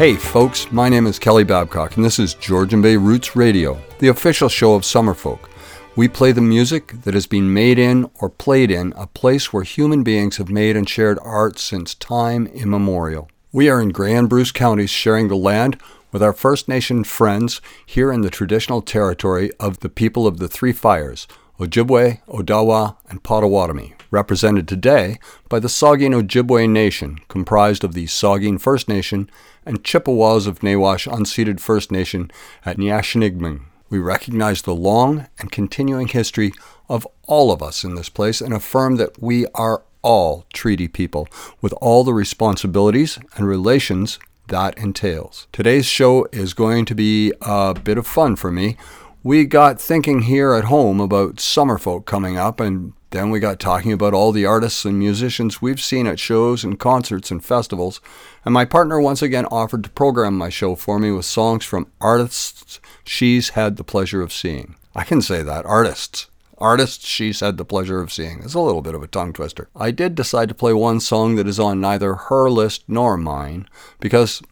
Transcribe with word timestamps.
Hey 0.00 0.16
folks, 0.16 0.72
my 0.72 0.88
name 0.88 1.06
is 1.06 1.18
Kelly 1.18 1.44
Babcock 1.44 1.96
and 1.96 2.02
this 2.02 2.18
is 2.18 2.32
Georgian 2.32 2.80
Bay 2.80 2.96
Roots 2.96 3.36
Radio, 3.36 3.78
the 3.98 4.08
official 4.08 4.48
show 4.48 4.72
of 4.72 4.80
Summerfolk. 4.80 5.50
We 5.94 6.08
play 6.08 6.32
the 6.32 6.40
music 6.40 7.02
that 7.02 7.12
has 7.12 7.26
been 7.26 7.52
made 7.52 7.78
in 7.78 8.08
or 8.18 8.30
played 8.30 8.70
in 8.70 8.94
a 8.96 9.06
place 9.08 9.52
where 9.52 9.62
human 9.62 10.02
beings 10.02 10.38
have 10.38 10.48
made 10.48 10.74
and 10.74 10.88
shared 10.88 11.18
art 11.22 11.58
since 11.58 11.94
time 11.94 12.46
immemorial. 12.46 13.28
We 13.52 13.68
are 13.68 13.78
in 13.78 13.90
Grand 13.90 14.30
Bruce 14.30 14.52
counties 14.52 14.88
sharing 14.88 15.28
the 15.28 15.36
land 15.36 15.78
with 16.12 16.22
our 16.22 16.32
First 16.32 16.66
Nation 16.66 17.04
friends 17.04 17.60
here 17.84 18.10
in 18.10 18.22
the 18.22 18.30
traditional 18.30 18.80
territory 18.80 19.50
of 19.60 19.80
the 19.80 19.90
people 19.90 20.26
of 20.26 20.38
the 20.38 20.48
Three 20.48 20.72
Fires, 20.72 21.28
Ojibwe, 21.58 22.22
Odawa, 22.26 22.96
and 23.10 23.22
Potawatomi, 23.22 23.92
represented 24.10 24.66
today 24.66 25.18
by 25.48 25.58
the 25.58 25.68
Saugeen 25.68 26.20
Ojibwe 26.20 26.68
Nation, 26.68 27.18
comprised 27.28 27.84
of 27.84 27.94
the 27.94 28.06
Saugeen 28.06 28.60
First 28.60 28.88
Nation 28.88 29.30
and 29.64 29.84
Chippewas 29.84 30.46
of 30.46 30.60
Nawash 30.60 31.10
Unceded 31.10 31.60
First 31.60 31.92
Nation 31.92 32.30
at 32.64 32.76
Neyaashiinigmiing. 32.76 33.62
We 33.88 33.98
recognize 33.98 34.62
the 34.62 34.74
long 34.74 35.26
and 35.38 35.50
continuing 35.50 36.08
history 36.08 36.52
of 36.88 37.06
all 37.26 37.50
of 37.52 37.62
us 37.62 37.84
in 37.84 37.94
this 37.94 38.08
place 38.08 38.40
and 38.40 38.54
affirm 38.54 38.96
that 38.96 39.20
we 39.20 39.46
are 39.54 39.82
all 40.02 40.46
treaty 40.52 40.88
people 40.88 41.28
with 41.60 41.72
all 41.80 42.04
the 42.04 42.14
responsibilities 42.14 43.18
and 43.36 43.46
relations 43.46 44.18
that 44.48 44.76
entails. 44.78 45.46
Today's 45.52 45.86
show 45.86 46.26
is 46.32 46.54
going 46.54 46.84
to 46.86 46.94
be 46.94 47.32
a 47.40 47.74
bit 47.74 47.98
of 47.98 48.06
fun 48.06 48.36
for 48.36 48.50
me. 48.50 48.76
We 49.22 49.44
got 49.44 49.80
thinking 49.80 50.22
here 50.22 50.54
at 50.54 50.64
home 50.64 51.00
about 51.00 51.36
Summerfolk 51.36 52.06
coming 52.06 52.36
up 52.36 52.60
and 52.60 52.92
then 53.10 53.30
we 53.30 53.40
got 53.40 53.58
talking 53.58 53.92
about 53.92 54.14
all 54.14 54.30
the 54.30 54.46
artists 54.46 54.84
and 54.84 54.98
musicians 54.98 55.60
we've 55.60 55.80
seen 55.80 56.06
at 56.06 56.20
shows 56.20 56.62
and 56.62 56.78
concerts 56.78 57.30
and 57.30 57.44
festivals, 57.44 58.00
and 58.44 58.54
my 58.54 58.64
partner 58.64 59.00
once 59.00 59.20
again 59.20 59.46
offered 59.46 59.82
to 59.84 59.90
program 59.90 60.38
my 60.38 60.48
show 60.48 60.76
for 60.76 60.98
me 60.98 61.10
with 61.10 61.24
songs 61.24 61.64
from 61.64 61.90
artists 62.00 62.78
she's 63.04 63.50
had 63.50 63.76
the 63.76 63.84
pleasure 63.84 64.22
of 64.22 64.32
seeing. 64.32 64.76
I 64.94 65.04
can 65.04 65.22
say 65.22 65.42
that, 65.42 65.66
artists. 65.66 66.28
Artists 66.58 67.06
she's 67.06 67.40
had 67.40 67.56
the 67.56 67.64
pleasure 67.64 68.00
of 68.00 68.12
seeing. 68.12 68.42
It's 68.44 68.54
a 68.54 68.60
little 68.60 68.82
bit 68.82 68.94
of 68.94 69.02
a 69.02 69.08
tongue 69.08 69.32
twister. 69.32 69.68
I 69.74 69.90
did 69.90 70.14
decide 70.14 70.48
to 70.50 70.54
play 70.54 70.72
one 70.72 71.00
song 71.00 71.36
that 71.36 71.48
is 71.48 71.58
on 71.58 71.80
neither 71.80 72.14
her 72.14 72.48
list 72.50 72.84
nor 72.86 73.16
mine 73.16 73.66
because, 73.98 74.42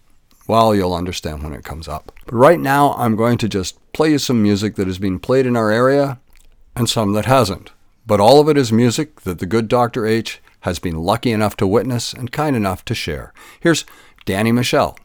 well, 0.48 0.74
you'll 0.74 0.94
understand 0.94 1.44
when 1.44 1.52
it 1.52 1.64
comes 1.64 1.86
up. 1.86 2.10
But 2.24 2.34
right 2.34 2.58
now, 2.58 2.94
I'm 2.94 3.14
going 3.14 3.38
to 3.38 3.48
just 3.48 3.78
play 3.92 4.10
you 4.12 4.18
some 4.18 4.42
music 4.42 4.76
that 4.76 4.86
has 4.86 4.98
been 4.98 5.20
played 5.20 5.46
in 5.46 5.56
our 5.56 5.70
area 5.70 6.18
and 6.74 6.88
some 6.88 7.12
that 7.12 7.26
hasn't. 7.26 7.70
But 8.08 8.20
all 8.20 8.40
of 8.40 8.48
it 8.48 8.56
is 8.56 8.72
music 8.72 9.20
that 9.20 9.38
the 9.38 9.44
good 9.44 9.68
Dr. 9.68 10.06
H 10.06 10.40
has 10.60 10.78
been 10.78 10.96
lucky 10.96 11.30
enough 11.30 11.58
to 11.58 11.66
witness 11.66 12.14
and 12.14 12.32
kind 12.32 12.56
enough 12.56 12.82
to 12.86 12.94
share. 12.94 13.34
Here's 13.60 13.84
Danny 14.24 14.50
Michel. 14.50 14.98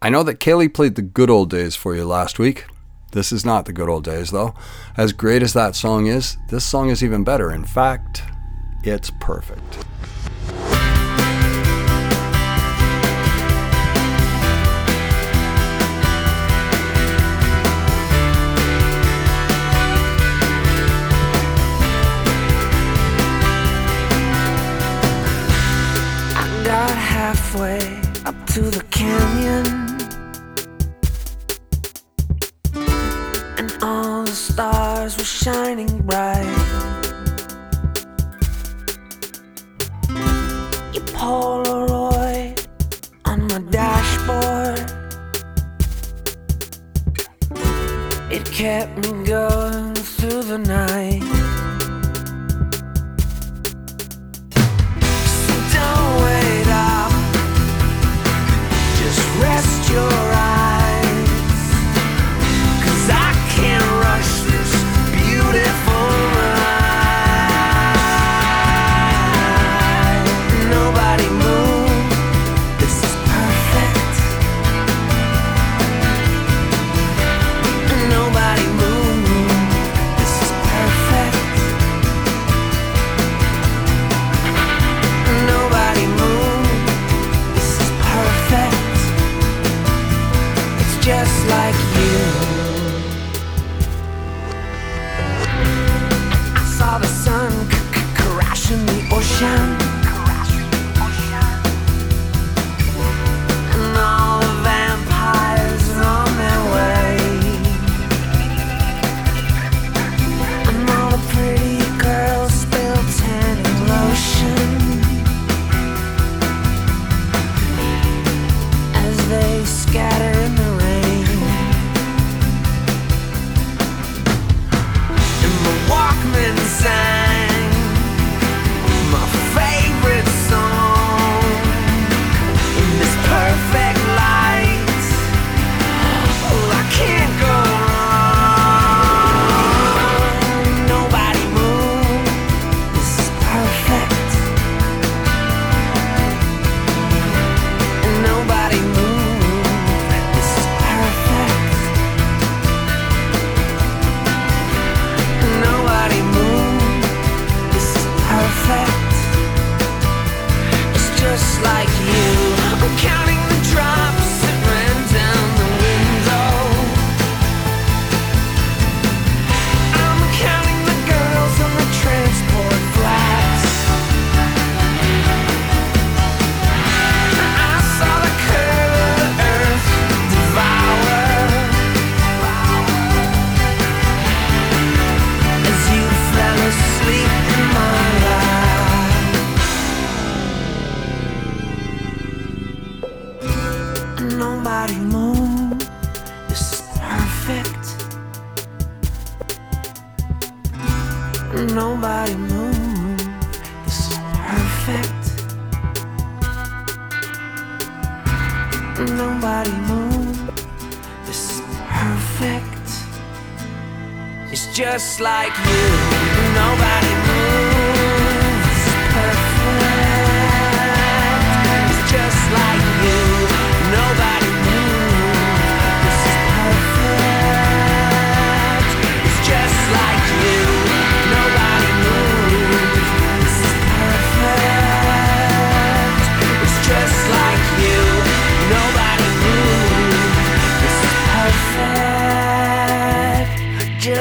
I 0.00 0.08
know 0.08 0.22
that 0.22 0.40
Kaylee 0.40 0.72
played 0.72 0.94
the 0.94 1.02
good 1.02 1.28
old 1.28 1.50
days 1.50 1.76
for 1.76 1.94
you 1.94 2.06
last 2.06 2.38
week. 2.38 2.64
This 3.12 3.32
is 3.32 3.44
not 3.44 3.66
the 3.66 3.74
good 3.74 3.90
old 3.90 4.04
days, 4.04 4.30
though. 4.30 4.54
As 4.96 5.12
great 5.12 5.42
as 5.42 5.52
that 5.52 5.76
song 5.76 6.06
is, 6.06 6.38
this 6.48 6.64
song 6.64 6.88
is 6.88 7.04
even 7.04 7.22
better. 7.22 7.52
In 7.52 7.64
fact, 7.64 8.22
it's 8.82 9.10
perfect. 9.20 9.84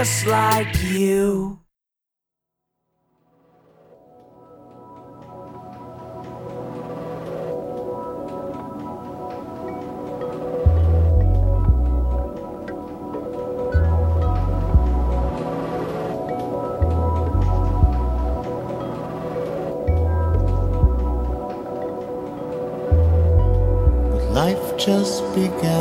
Just 0.07 0.25
like 0.25 0.83
you. 0.83 1.59
Life 24.31 24.77
just 24.77 25.21
began. 25.35 25.76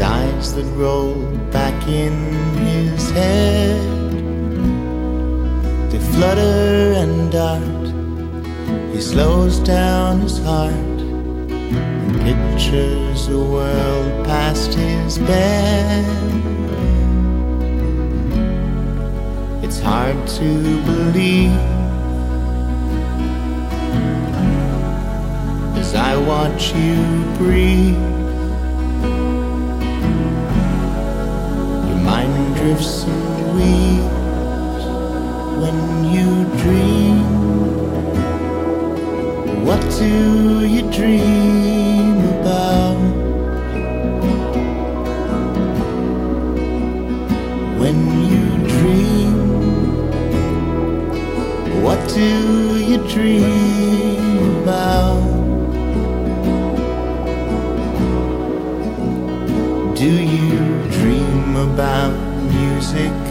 Eyes 0.00 0.54
that 0.54 0.64
roll 0.76 1.14
back 1.50 1.86
in 1.86 2.12
his 2.56 3.10
head. 3.10 3.80
They 5.90 5.98
flutter 5.98 6.94
and 7.02 7.30
dart. 7.30 7.86
He 8.94 9.00
slows 9.00 9.58
down 9.60 10.20
his 10.20 10.38
heart 10.38 10.74
and 10.74 12.20
pictures 12.22 13.28
a 13.28 13.38
world 13.38 14.26
past 14.26 14.74
his 14.74 15.18
bed. 15.18 16.04
It's 19.64 19.80
hard 19.80 20.26
to 20.38 20.82
believe 20.82 21.52
as 25.76 25.94
I 25.94 26.16
watch 26.16 26.74
you 26.74 27.24
breathe. 27.38 28.19
Drifts 32.60 33.04
and 33.04 33.56
when 35.62 35.78
you 36.14 36.30
dream. 36.60 37.18
What 39.64 39.80
do 39.98 40.12
you 40.66 40.82
dream 40.92 42.18
about? 42.34 42.98
When 47.80 47.98
you 48.30 48.44
dream, 48.74 49.34
what 51.82 52.00
do 52.14 52.28
you 52.90 52.98
dream 53.08 53.49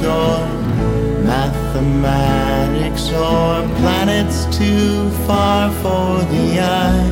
or 0.04 0.48
mathematics 1.24 3.10
or 3.12 3.68
planets 3.80 4.46
too 4.57 5.10
far 5.28 5.72
for 5.81 6.24
the 6.34 6.60
eye? 6.60 7.10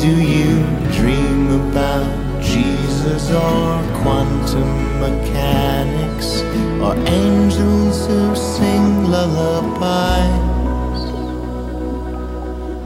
Do 0.00 0.12
you 0.20 0.62
dream 0.92 1.42
about 1.60 2.42
Jesus 2.42 3.30
or 3.30 3.82
quantum 4.02 5.00
mechanics 5.00 6.42
or 6.80 6.94
angels 7.08 8.06
who 8.06 8.36
sing 8.36 9.10
lullabies? 9.10 10.46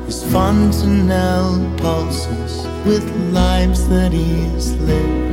His 0.07 0.25
fontanelle 0.33 1.59
pulses 1.79 2.67
with 2.87 3.05
lives 3.33 3.89
that 3.89 4.13
he's 4.13 4.73
lived, 4.89 5.30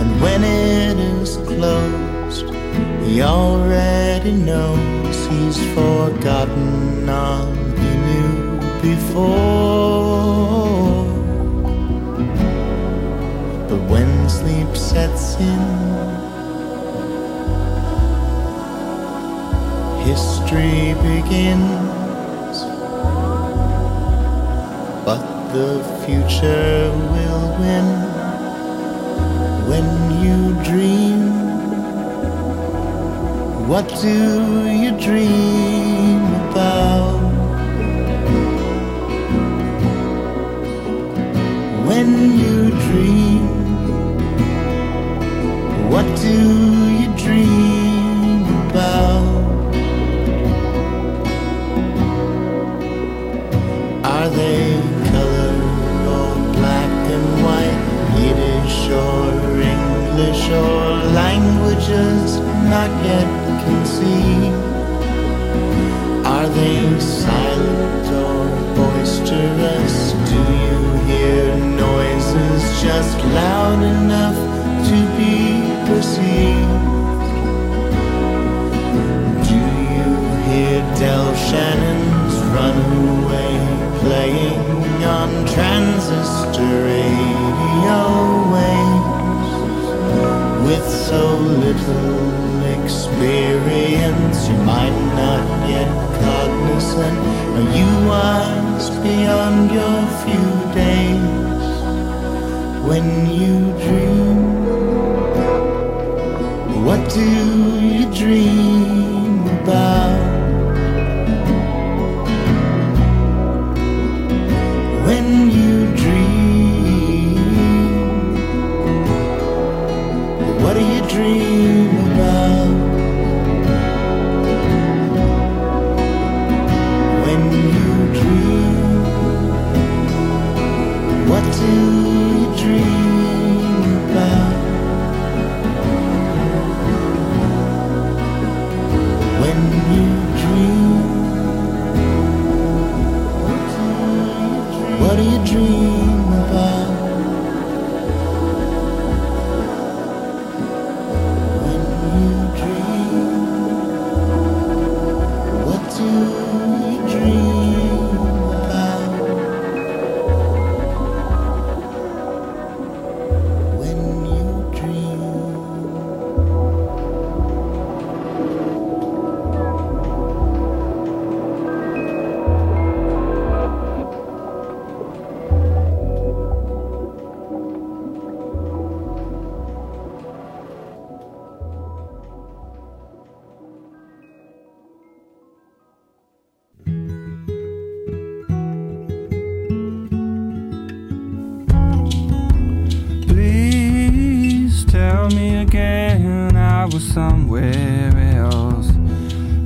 And 0.00 0.20
when 0.20 0.44
it 0.44 0.98
is 0.98 1.36
closed, 1.38 2.48
he 3.04 3.22
already 3.22 4.32
knows 4.32 5.16
he's 5.26 5.58
forgotten 5.74 7.08
all 7.08 7.46
he 7.80 7.96
knew 8.06 8.60
before. 8.82 9.38
But 13.68 13.80
when 13.90 14.28
sleep 14.28 14.76
sets 14.76 15.36
in, 15.40 15.62
history 20.04 20.94
begins. 21.02 21.97
The 25.52 25.82
future 26.04 26.92
will 27.12 27.56
win 27.58 27.86
when 29.68 29.86
you 30.22 30.52
dream. 30.62 31.20
What 33.66 33.88
do 34.02 34.66
you 34.68 34.90
dream 35.00 36.20
about? 36.50 37.18
When 41.88 42.38
you 42.38 42.70
dream, 42.86 43.44
what 45.90 46.06
do 46.20 46.77
not 62.68 62.90
yet 63.02 63.28
conceived? 63.64 64.64
Are 66.26 66.48
they 66.48 67.00
silent 67.00 68.06
or 68.26 68.44
boisterous? 68.76 70.12
Do 70.30 70.40
you 70.64 70.78
hear 71.08 71.56
noises 71.56 72.62
just 72.82 73.16
loud 73.40 73.82
enough 73.82 74.38
to 74.88 74.98
be 75.16 75.36
perceived? 75.88 76.84
Do 79.48 79.60
you 79.94 80.10
hear 80.48 80.78
Del 81.00 81.34
Shannon's 81.48 82.36
Runaway 82.54 83.54
playing 84.00 85.04
on 85.04 85.30
transistor 85.46 86.78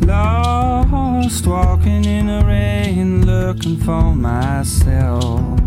Lost, 0.07 1.47
walking 1.47 2.05
in 2.05 2.27
the 2.27 2.45
rain, 2.45 3.25
looking 3.25 3.77
for 3.77 4.15
myself. 4.15 5.61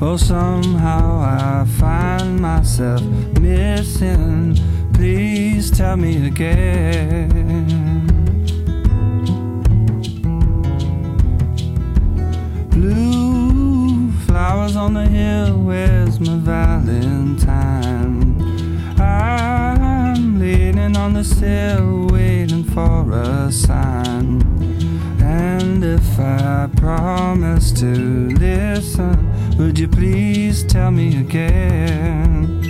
Oh, 0.00 0.16
somehow 0.16 1.20
I 1.20 1.64
find 1.64 2.40
myself 2.40 3.02
missing. 3.40 4.56
Please 4.92 5.70
tell 5.70 5.96
me 5.96 6.26
again. 6.26 7.28
Blue 12.70 14.10
flowers 14.26 14.76
on 14.76 14.94
the 14.94 15.06
hill, 15.06 15.58
where's 15.58 16.20
my 16.20 16.36
Valentine? 16.36 18.36
I'm 19.00 20.38
leaning 20.38 20.96
on 20.96 21.14
the 21.14 21.24
sill, 21.24 22.07
waiting 22.48 22.64
for 22.64 23.12
a 23.12 23.52
sign. 23.52 24.40
And 25.20 25.84
if 25.84 26.18
I 26.18 26.68
promise 26.76 27.72
to 27.72 28.28
listen, 28.30 29.58
would 29.58 29.78
you 29.78 29.88
please 29.88 30.64
tell 30.64 30.90
me 30.90 31.20
again? 31.20 32.67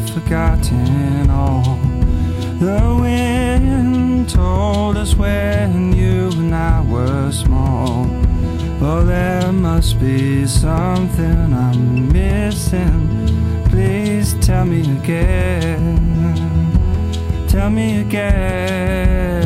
I've 0.00 0.14
forgotten 0.14 1.28
all. 1.30 1.76
The 2.58 2.98
wind 2.98 4.30
told 4.30 4.96
us 4.96 5.14
when 5.14 5.92
you 5.92 6.30
and 6.30 6.54
I 6.54 6.80
were 6.80 7.30
small. 7.30 8.06
Oh, 8.80 9.04
there 9.04 9.52
must 9.52 10.00
be 10.00 10.46
something 10.46 11.52
I'm 11.52 12.10
missing. 12.10 13.64
Please 13.68 14.34
tell 14.40 14.64
me 14.64 14.80
again. 14.98 15.98
Tell 17.46 17.68
me 17.68 18.00
again. 18.00 19.39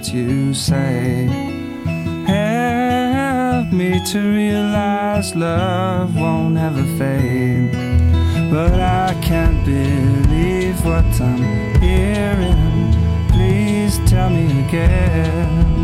Words 0.00 0.12
you 0.12 0.54
say 0.54 1.26
help 2.26 3.72
me 3.72 4.00
to 4.06 4.18
realize 4.18 5.34
love 5.34 6.16
won't 6.16 6.56
ever 6.56 6.84
fade. 6.98 7.72
But 8.50 8.80
I 8.80 9.14
can't 9.22 9.64
believe 9.64 10.84
what 10.84 11.04
I'm 11.20 11.80
hearing. 11.80 13.28
Please 13.28 13.98
tell 14.06 14.30
me 14.30 14.66
again. 14.66 15.79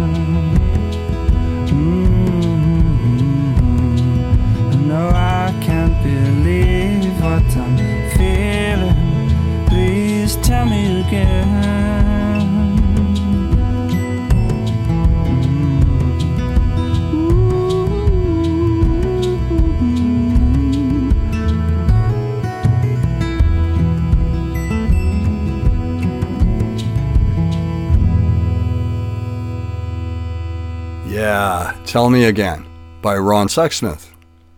Tell 31.87 32.11
Me 32.11 32.25
Again 32.25 32.67
by 33.01 33.17
Ron 33.17 33.47
Sexsmith. 33.47 34.09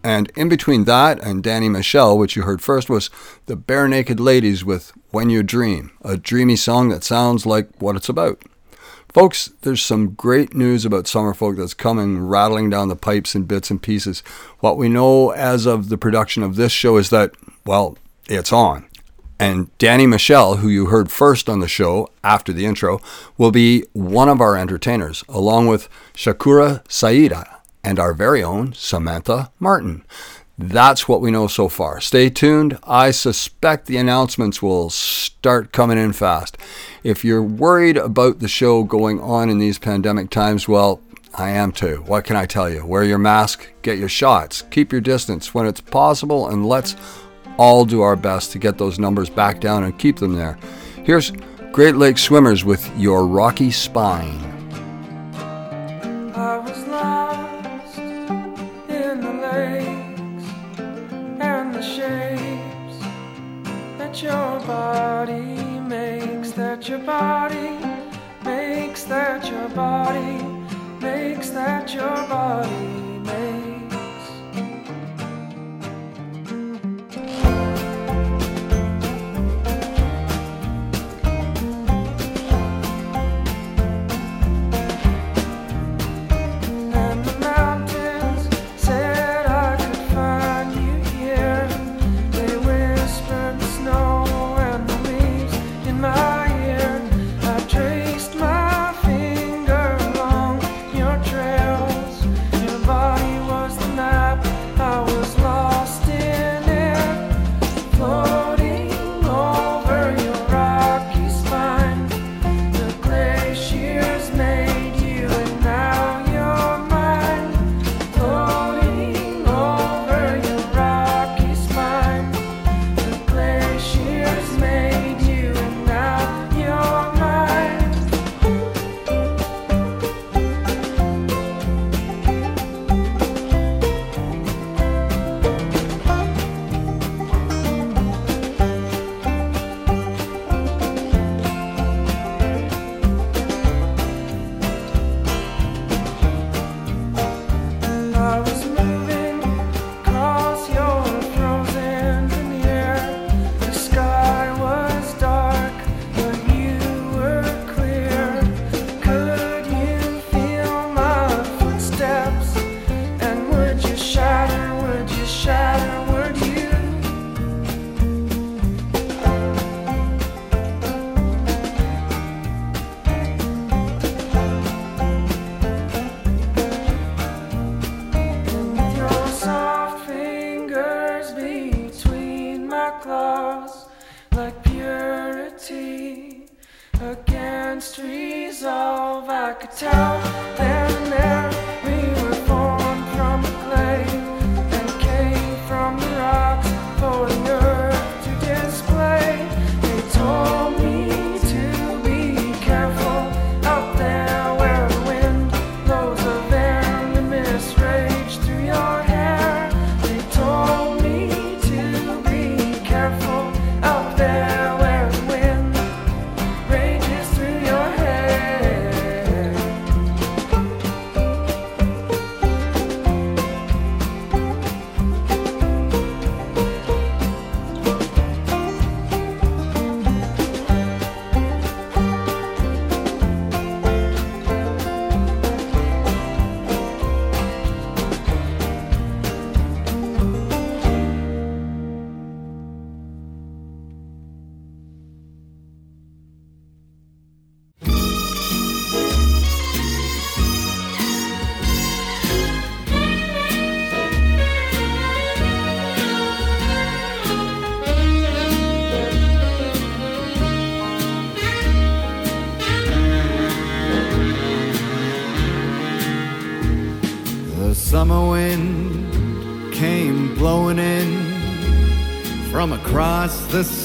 And 0.03 0.33
in 0.35 0.49
between 0.49 0.85
that 0.85 1.21
and 1.23 1.43
Danny 1.43 1.69
Michel, 1.69 2.17
which 2.17 2.35
you 2.35 2.43
heard 2.43 2.63
first, 2.63 2.89
was 2.89 3.11
the 3.45 3.57
Barenaked 3.57 4.19
Ladies 4.19 4.65
with 4.65 4.93
When 5.11 5.29
You 5.29 5.43
Dream, 5.43 5.93
a 6.03 6.17
dreamy 6.17 6.57
song 6.57 6.89
that 6.89 7.05
sounds 7.05 7.45
like 7.45 7.69
what 7.81 7.97
it's 7.97 8.09
about. 8.09 8.43
Folks, 9.13 9.53
there's 9.61 9.83
some 9.83 10.15
great 10.15 10.55
news 10.55 10.87
about 10.87 11.05
Summerfolk 11.05 11.59
that's 11.59 11.75
coming 11.75 12.19
rattling 12.19 12.71
down 12.71 12.89
the 12.89 12.97
pipes 12.97 13.35
in 13.35 13.45
bits 13.45 13.71
and 13.71 13.83
pieces. 13.83 14.21
What 14.61 14.79
we 14.79 14.89
know 14.89 15.31
as 15.31 15.67
of 15.67 15.91
the 15.91 15.99
production 15.99 16.43
of 16.43 16.57
this 16.57 16.73
show 16.73 16.97
is 16.97 17.11
that, 17.11 17.33
well, 17.67 17.99
it's 18.27 18.55
on. 18.55 18.88
And 19.41 19.77
Danny 19.79 20.07
Michel, 20.07 20.57
who 20.57 20.69
you 20.69 20.87
heard 20.87 21.11
first 21.11 21.49
on 21.49 21.61
the 21.61 21.69
show 21.69 22.11
after 22.25 22.53
the 22.53 22.67
intro, 22.67 23.01
will 23.37 23.53
be 23.53 23.85
one 23.93 24.29
of 24.29 24.41
our 24.41 24.57
entertainers, 24.57 25.23
along 25.29 25.69
with 25.69 25.89
Shakura 26.15 26.85
S'Aida 26.89 27.59
and 27.85 27.99
our 27.99 28.13
very 28.13 28.43
own 28.43 28.73
Samantha 28.73 29.51
Martin. 29.61 30.05
That's 30.59 31.07
what 31.07 31.21
we 31.21 31.31
know 31.31 31.47
so 31.47 31.69
far. 31.69 32.01
Stay 32.01 32.31
tuned. 32.31 32.79
I 32.83 33.13
suspect 33.13 33.87
the 33.87 33.97
announcements 33.97 34.61
will 34.61 34.91
start 34.91 35.71
coming 35.71 35.99
in 35.99 36.13
fast. 36.13 36.59
If 37.05 37.25
you're 37.25 37.43
worried 37.43 37.97
about 37.97 38.41
the 38.41 38.49
show 38.49 38.83
going 38.83 39.21
on 39.21 39.51
in 39.51 39.59
these 39.59 39.79
pandemic 39.79 40.31
times, 40.31 40.67
well, 40.67 41.01
I 41.33 41.51
am 41.51 41.71
too. 41.71 42.03
What 42.07 42.25
can 42.25 42.35
I 42.35 42.47
tell 42.47 42.69
you? 42.69 42.85
Wear 42.85 43.05
your 43.05 43.19
mask, 43.19 43.69
get 43.83 43.99
your 43.99 44.09
shots, 44.09 44.63
keep 44.73 44.91
your 44.91 45.01
distance 45.01 45.55
when 45.55 45.67
it's 45.67 45.81
possible, 45.81 46.49
and 46.49 46.67
let's 46.67 46.97
all 47.59 47.85
do 47.85 48.01
our 48.01 48.17
best 48.17 48.53
to 48.53 48.59
get 48.59 48.79
those 48.79 48.99
numbers 48.99 49.29
back 49.29 49.61
down 49.61 49.85
and 49.85 49.99
keep 49.99 50.17
them 50.17 50.35
there. 50.35 50.57
Here's 51.05 51.33
Great 51.73 51.97
Lakes 51.97 52.23
Swimmers 52.23 52.65
with 52.65 52.89
Your 52.97 53.27
Rocky 53.27 53.71
Spine. 53.71 54.39
I 56.35 56.59
was 56.59 56.87
lost 56.87 57.99
in 57.99 59.21
the 59.21 59.33
lakes 59.43 60.45
and 61.41 61.75
the 61.75 61.83
shapes 61.83 63.05
that 63.99 64.23
your 64.23 64.61
body 64.61 65.81
makes, 65.81 66.53
that 66.53 66.89
your 66.89 67.01
body 67.01 67.77
makes, 68.45 69.05
that 69.05 69.51
your 69.51 69.69
body 69.71 70.43
makes, 71.01 71.51
that 71.51 71.93
your 71.93 72.09
body 72.29 73.08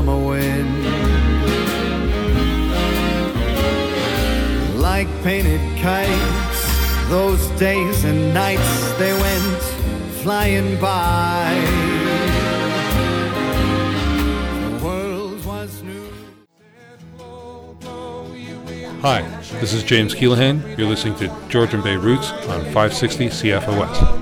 summer 0.00 0.16
wind. 0.16 0.82
Like 4.80 5.08
painted 5.22 5.60
kites, 5.76 7.08
those 7.10 7.46
days 7.60 8.04
and 8.04 8.32
nights 8.32 8.92
they 8.94 9.12
went 9.12 9.62
flying 10.22 10.80
by. 10.80 11.52
The 14.64 14.70
world 14.82 15.44
was 15.44 15.82
new. 15.82 16.10
Hi, 19.02 19.20
this 19.60 19.74
is 19.74 19.82
James 19.82 20.14
Keelaghan. 20.14 20.78
You're 20.78 20.88
listening 20.88 21.16
to 21.16 21.28
Georgian 21.50 21.82
Bay 21.82 21.96
Roots 21.96 22.30
on 22.48 22.64
560 22.72 23.28
CFOS. 23.28 24.16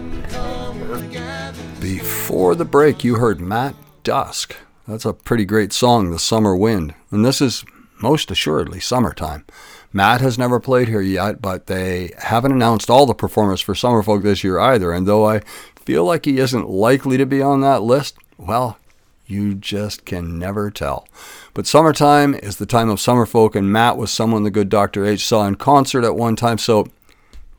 Before 1.81 2.57
the 2.57 2.65
break, 2.65 3.05
you 3.05 3.15
heard 3.15 3.41
Matt 3.41 3.77
Dusk. 4.03 4.57
That's 4.89 5.05
a 5.05 5.13
pretty 5.13 5.45
great 5.45 5.75
song, 5.75 6.11
The 6.11 6.19
Summer 6.19 6.57
Wind. 6.57 6.95
And 7.11 7.23
this 7.23 7.43
is 7.43 7.63
most 8.01 8.31
assuredly 8.31 8.81
summertime. 8.81 9.45
Matt 9.93 10.23
has 10.23 10.39
never 10.39 10.59
played 10.59 10.89
here 10.89 11.03
yet, 11.03 11.43
but 11.43 11.67
they 11.67 12.15
haven't 12.17 12.53
announced 12.53 12.89
all 12.89 13.05
the 13.05 13.13
performers 13.13 13.61
for 13.61 13.75
Summerfolk 13.75 14.23
this 14.23 14.43
year 14.43 14.59
either. 14.59 14.91
And 14.91 15.07
though 15.07 15.29
I 15.29 15.41
feel 15.77 16.07
like 16.07 16.25
he 16.25 16.39
isn't 16.39 16.71
likely 16.71 17.19
to 17.19 17.27
be 17.27 17.43
on 17.43 17.61
that 17.61 17.83
list, 17.83 18.17
well, 18.39 18.79
you 19.27 19.55
just 19.55 20.07
can 20.07 20.39
never 20.39 20.71
tell. 20.71 21.07
But 21.53 21.67
summertime 21.67 22.33
is 22.35 22.57
the 22.57 22.65
time 22.65 22.89
of 22.89 22.99
Summerfolk, 22.99 23.55
and 23.55 23.71
Matt 23.71 23.99
was 23.99 24.11
someone 24.11 24.43
the 24.43 24.51
good 24.51 24.71
Dr. 24.71 25.05
H 25.05 25.27
saw 25.27 25.47
in 25.47 25.57
concert 25.57 26.03
at 26.03 26.17
one 26.17 26.35
time, 26.35 26.57
so 26.57 26.87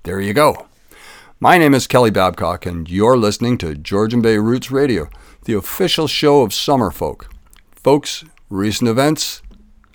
there 0.02 0.20
you 0.20 0.34
go. 0.34 0.66
My 1.40 1.60
name 1.60 1.76
is 1.76 1.86
Kelly 1.86 2.10
Babcock, 2.10 2.66
and 2.66 2.90
you're 2.90 3.18
listening 3.18 3.60
to 3.60 3.76
Georgian 3.76 4.20
Bay 4.20 4.40
Roots 4.40 4.72
Radio, 4.72 5.10
the 5.50 5.58
official 5.58 6.06
show 6.06 6.44
of 6.44 6.52
Summerfolk. 6.52 7.26
Folks, 7.72 8.24
recent 8.52 8.88
events 8.88 9.42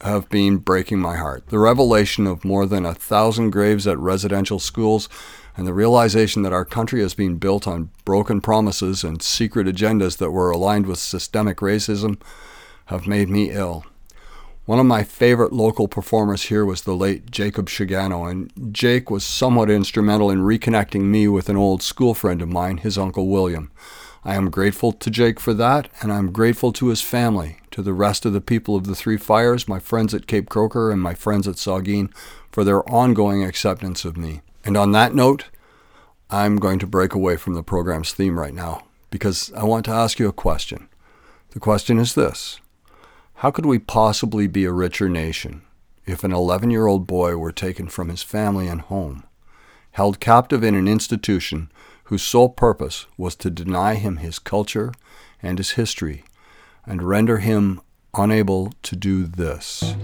have 0.00 0.28
been 0.28 0.56
breaking 0.56 0.98
my 0.98 1.16
heart. 1.16 1.46
The 1.46 1.60
revelation 1.60 2.26
of 2.26 2.44
more 2.44 2.66
than 2.66 2.84
a 2.84 2.92
thousand 2.92 3.50
graves 3.50 3.86
at 3.86 3.96
residential 3.96 4.58
schools 4.58 5.08
and 5.56 5.64
the 5.64 5.72
realization 5.72 6.42
that 6.42 6.52
our 6.52 6.64
country 6.64 7.02
has 7.02 7.14
been 7.14 7.36
built 7.36 7.68
on 7.68 7.90
broken 8.04 8.40
promises 8.40 9.04
and 9.04 9.22
secret 9.22 9.68
agendas 9.68 10.16
that 10.16 10.32
were 10.32 10.50
aligned 10.50 10.86
with 10.86 10.98
systemic 10.98 11.58
racism 11.58 12.20
have 12.86 13.06
made 13.06 13.28
me 13.28 13.50
ill. 13.50 13.86
One 14.64 14.80
of 14.80 14.86
my 14.86 15.04
favorite 15.04 15.52
local 15.52 15.86
performers 15.86 16.42
here 16.42 16.64
was 16.64 16.82
the 16.82 16.96
late 16.96 17.30
Jacob 17.30 17.68
Shigano, 17.68 18.28
and 18.28 18.50
Jake 18.74 19.08
was 19.08 19.22
somewhat 19.22 19.70
instrumental 19.70 20.32
in 20.32 20.40
reconnecting 20.40 21.02
me 21.02 21.28
with 21.28 21.48
an 21.48 21.56
old 21.56 21.80
school 21.80 22.12
friend 22.12 22.42
of 22.42 22.48
mine, 22.48 22.78
his 22.78 22.98
Uncle 22.98 23.28
William. 23.28 23.70
I 24.26 24.36
am 24.36 24.48
grateful 24.48 24.92
to 24.92 25.10
Jake 25.10 25.38
for 25.38 25.52
that, 25.52 25.88
and 26.00 26.10
I'm 26.10 26.32
grateful 26.32 26.72
to 26.72 26.88
his 26.88 27.02
family, 27.02 27.58
to 27.72 27.82
the 27.82 27.92
rest 27.92 28.24
of 28.24 28.32
the 28.32 28.40
people 28.40 28.74
of 28.74 28.86
the 28.86 28.94
Three 28.94 29.18
Fires, 29.18 29.68
my 29.68 29.78
friends 29.78 30.14
at 30.14 30.26
Cape 30.26 30.48
Croker, 30.48 30.90
and 30.90 31.02
my 31.02 31.12
friends 31.12 31.46
at 31.46 31.56
Saugeen 31.56 32.10
for 32.50 32.64
their 32.64 32.88
ongoing 32.88 33.44
acceptance 33.44 34.02
of 34.06 34.16
me. 34.16 34.40
And 34.64 34.78
on 34.78 34.92
that 34.92 35.14
note, 35.14 35.50
I'm 36.30 36.56
going 36.56 36.78
to 36.78 36.86
break 36.86 37.12
away 37.12 37.36
from 37.36 37.52
the 37.52 37.62
program's 37.62 38.14
theme 38.14 38.38
right 38.38 38.54
now 38.54 38.86
because 39.10 39.52
I 39.52 39.64
want 39.64 39.84
to 39.84 39.92
ask 39.92 40.18
you 40.18 40.26
a 40.26 40.32
question. 40.32 40.88
The 41.50 41.60
question 41.60 41.98
is 41.98 42.14
this 42.14 42.60
How 43.34 43.50
could 43.50 43.66
we 43.66 43.78
possibly 43.78 44.46
be 44.46 44.64
a 44.64 44.72
richer 44.72 45.10
nation 45.10 45.62
if 46.06 46.24
an 46.24 46.32
11 46.32 46.70
year 46.70 46.86
old 46.86 47.06
boy 47.06 47.36
were 47.36 47.52
taken 47.52 47.88
from 47.88 48.08
his 48.08 48.22
family 48.22 48.68
and 48.68 48.80
home, 48.80 49.24
held 49.92 50.18
captive 50.18 50.64
in 50.64 50.74
an 50.74 50.88
institution 50.88 51.70
whose 52.04 52.22
sole 52.22 52.48
purpose 52.48 53.06
was 53.16 53.34
to 53.36 53.50
deny 53.50 53.94
him 53.94 54.16
his 54.16 54.38
culture 54.38 54.92
and 55.42 55.58
his 55.58 55.72
history 55.72 56.24
and 56.86 57.02
render 57.02 57.38
him 57.38 57.80
unable 58.14 58.72
to 58.82 58.96
do 58.96 59.24
this? 59.24 59.94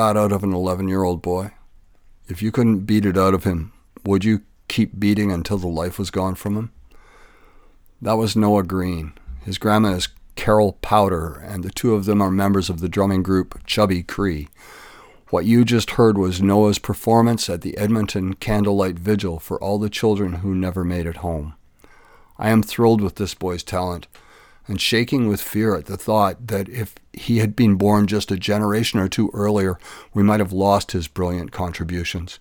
That 0.00 0.16
out 0.16 0.32
of 0.32 0.42
an 0.42 0.54
11 0.54 0.88
year 0.88 1.02
old 1.02 1.20
boy? 1.20 1.50
If 2.26 2.40
you 2.40 2.50
couldn't 2.50 2.80
beat 2.80 3.04
it 3.04 3.18
out 3.18 3.34
of 3.34 3.44
him, 3.44 3.72
would 4.02 4.24
you 4.24 4.40
keep 4.66 4.98
beating 4.98 5.30
until 5.30 5.58
the 5.58 5.68
life 5.68 5.98
was 5.98 6.10
gone 6.10 6.36
from 6.36 6.56
him? 6.56 6.72
That 8.00 8.14
was 8.14 8.34
Noah 8.34 8.62
Green. 8.62 9.12
His 9.44 9.58
grandma 9.58 9.90
is 9.90 10.08
Carol 10.36 10.78
Powder, 10.80 11.34
and 11.34 11.62
the 11.62 11.70
two 11.70 11.94
of 11.94 12.06
them 12.06 12.22
are 12.22 12.30
members 12.30 12.70
of 12.70 12.80
the 12.80 12.88
drumming 12.88 13.22
group 13.22 13.60
Chubby 13.66 14.02
Cree. 14.02 14.48
What 15.28 15.44
you 15.44 15.66
just 15.66 15.92
heard 15.92 16.16
was 16.16 16.40
Noah's 16.40 16.78
performance 16.78 17.50
at 17.50 17.60
the 17.60 17.76
Edmonton 17.76 18.32
Candlelight 18.34 18.98
Vigil 18.98 19.38
for 19.38 19.62
all 19.62 19.78
the 19.78 19.90
children 19.90 20.36
who 20.36 20.54
never 20.54 20.82
made 20.82 21.04
it 21.04 21.18
home. 21.18 21.52
I 22.38 22.48
am 22.48 22.62
thrilled 22.62 23.02
with 23.02 23.16
this 23.16 23.34
boy's 23.34 23.62
talent 23.62 24.06
and 24.70 24.80
shaking 24.80 25.26
with 25.26 25.40
fear 25.42 25.74
at 25.74 25.86
the 25.86 25.96
thought 25.96 26.46
that 26.46 26.68
if 26.68 26.94
he 27.12 27.38
had 27.38 27.56
been 27.56 27.74
born 27.74 28.06
just 28.06 28.30
a 28.30 28.36
generation 28.36 29.00
or 29.00 29.08
two 29.08 29.28
earlier, 29.34 29.76
we 30.14 30.22
might 30.22 30.38
have 30.38 30.52
lost 30.52 30.92
his 30.92 31.08
brilliant 31.08 31.50
contributions, 31.50 32.38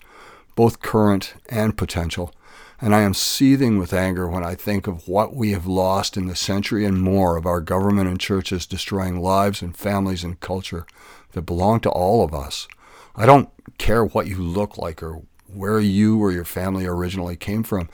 both 0.56 0.80
current 0.80 1.34
and 1.50 1.76
potential. 1.76 2.32
And 2.80 2.94
I 2.94 3.02
am 3.02 3.15
seething 3.15 3.80
with 3.80 3.94
anger 3.94 4.28
when 4.28 4.44
I 4.44 4.54
think 4.54 4.86
of 4.86 5.08
what 5.08 5.34
we 5.34 5.54
have 5.54 5.65
lost 5.65 6.18
in 6.18 6.28
the 6.28 6.36
century 6.36 6.86
and 6.86 7.02
more 7.02 7.36
of 7.36 7.48
our 7.48 7.62
government 7.62 8.08
and 8.08 8.20
churches 8.20 8.68
destroying 8.68 9.20
lives 9.20 9.63
and 9.63 9.76
families 9.76 10.24
and 10.24 10.39
culture 10.39 10.86
that 11.32 11.42
belong 11.42 11.80
to 11.80 11.89
all 11.89 12.24
of 12.24 12.36
us. 12.36 12.68
I 13.15 13.26
don't 13.26 13.50
care 13.80 14.06
what 14.06 14.28
you 14.28 14.38
look 14.38 14.78
like 14.78 15.02
or 15.02 15.24
where 15.48 15.80
you 15.80 16.22
or 16.22 16.32
your 16.32 16.46
family 16.46 16.86
originally 16.86 17.36
came 17.36 17.63
from. 17.63 17.89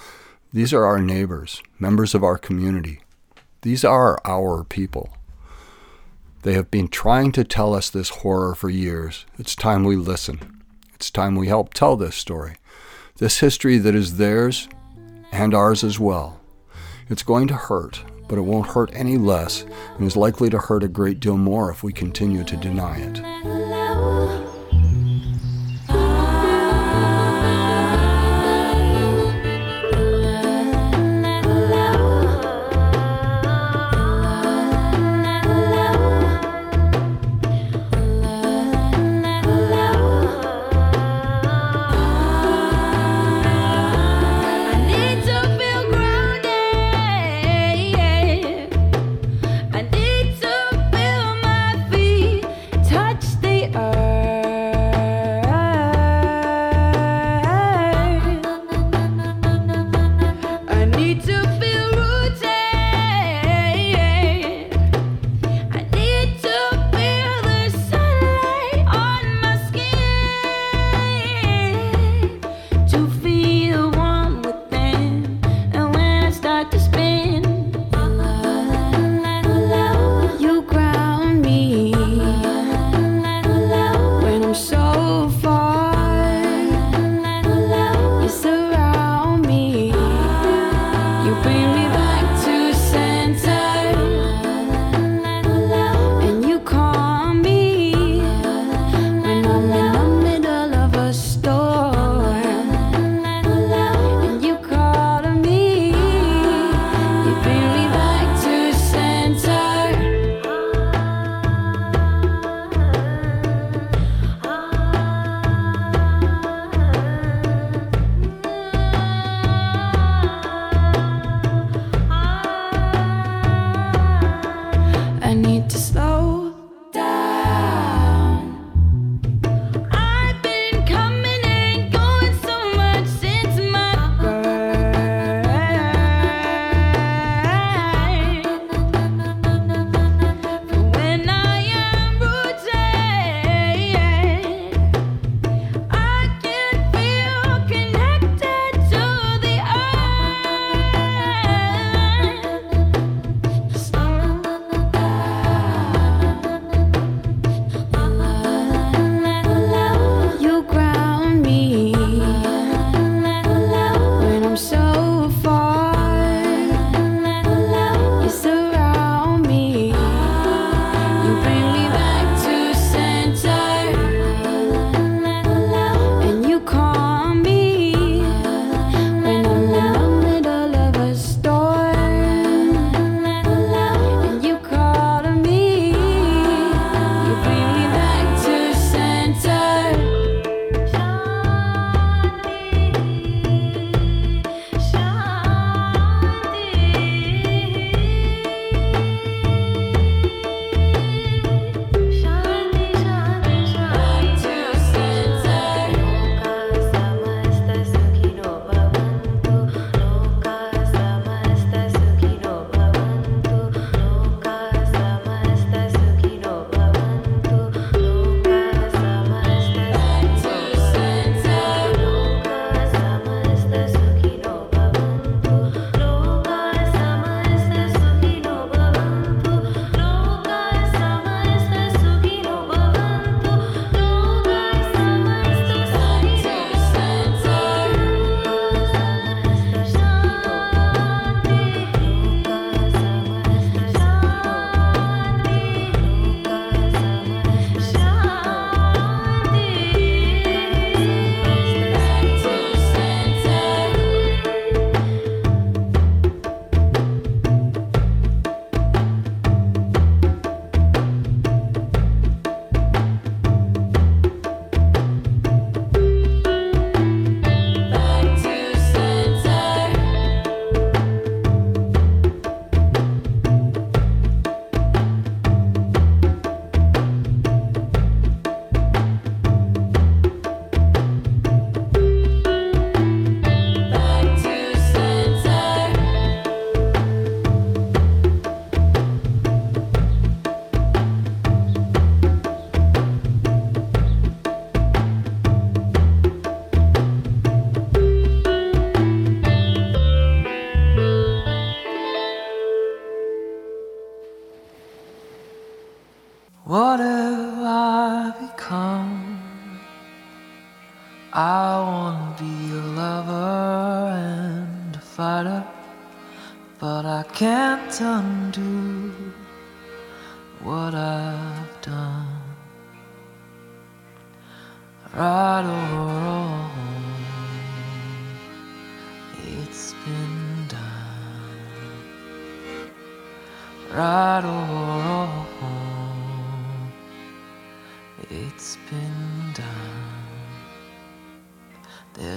These 0.52 0.74
are 0.74 0.84
our 0.84 1.00
neighbors, 1.00 1.64
members 1.80 2.14
of 2.14 2.22
our 2.22 2.38
community. 2.38 3.00
These 3.66 3.84
are 3.84 4.20
our 4.24 4.64
people. 4.64 5.18
They 6.44 6.54
have 6.54 6.70
been 6.70 6.88
trying 6.88 7.32
to 7.32 7.44
tell 7.44 7.74
us 7.74 7.90
this 7.90 8.10
horror 8.10 8.54
for 8.54 8.70
years. 8.70 9.26
It's 9.40 9.56
time 9.56 9.84
we 9.84 9.96
listen. 9.96 10.62
It's 10.94 11.10
time 11.10 11.36
we 11.36 11.48
help 11.48 11.74
tell 11.74 11.96
this 11.96 12.16
story. 12.16 12.58
This 13.18 13.40
history 13.40 13.80
that 13.80 13.96
is 13.96 14.18
theirs 14.18 14.70
and 15.32 15.56
ours 15.56 15.84
as 15.84 16.00
well. 16.00 16.40
It's 17.10 17.24
going 17.24 17.48
to 17.48 17.56
hurt, 17.56 18.04
but 18.30 18.38
it 18.38 18.42
won't 18.42 18.68
hurt 18.68 18.92
any 18.94 19.18
less 19.18 19.66
and 19.98 20.06
is 20.06 20.16
likely 20.16 20.52
to 20.52 20.60
hurt 20.60 20.84
a 20.84 20.88
great 20.88 21.20
deal 21.20 21.36
more 21.36 21.72
if 21.72 21.82
we 21.82 21.92
continue 21.92 22.44
to 22.44 22.58
deny 22.58 23.00
it. 23.00 23.55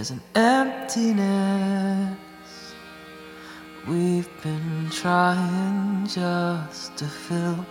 There's 0.08 0.20
an 0.20 0.42
emptiness 0.42 2.16
we've 3.86 4.30
been 4.42 4.88
trying 4.90 6.06
just 6.06 6.96
to 6.96 7.04
fill, 7.04 7.66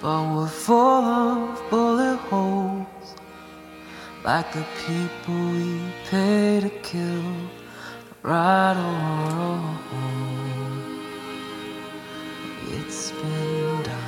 but 0.00 0.34
we're 0.34 0.48
full 0.48 1.04
of 1.04 1.70
bullet 1.70 2.16
holes 2.16 3.14
like 4.24 4.52
the 4.52 4.64
people 4.86 5.34
we 5.52 5.80
pay 6.08 6.60
to 6.62 6.70
kill. 6.82 7.34
Right 8.24 8.76
or 8.76 8.94
wrong, 9.30 9.78
it's 12.72 13.12
been 13.12 13.82
done. 13.84 14.00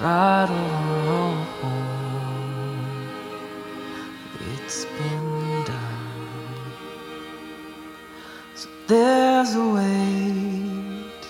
Right 0.00 0.48
or 0.48 0.68
wrong, 1.06 1.25
it's 4.66 4.84
been 4.84 5.64
done. 5.64 6.64
So 8.56 8.68
there's 8.88 9.54
a 9.54 9.68
weight 9.76 11.24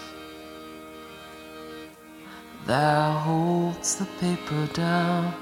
that 2.66 3.10
holds 3.24 3.96
the 3.96 4.06
paper 4.20 4.66
down 4.72 5.34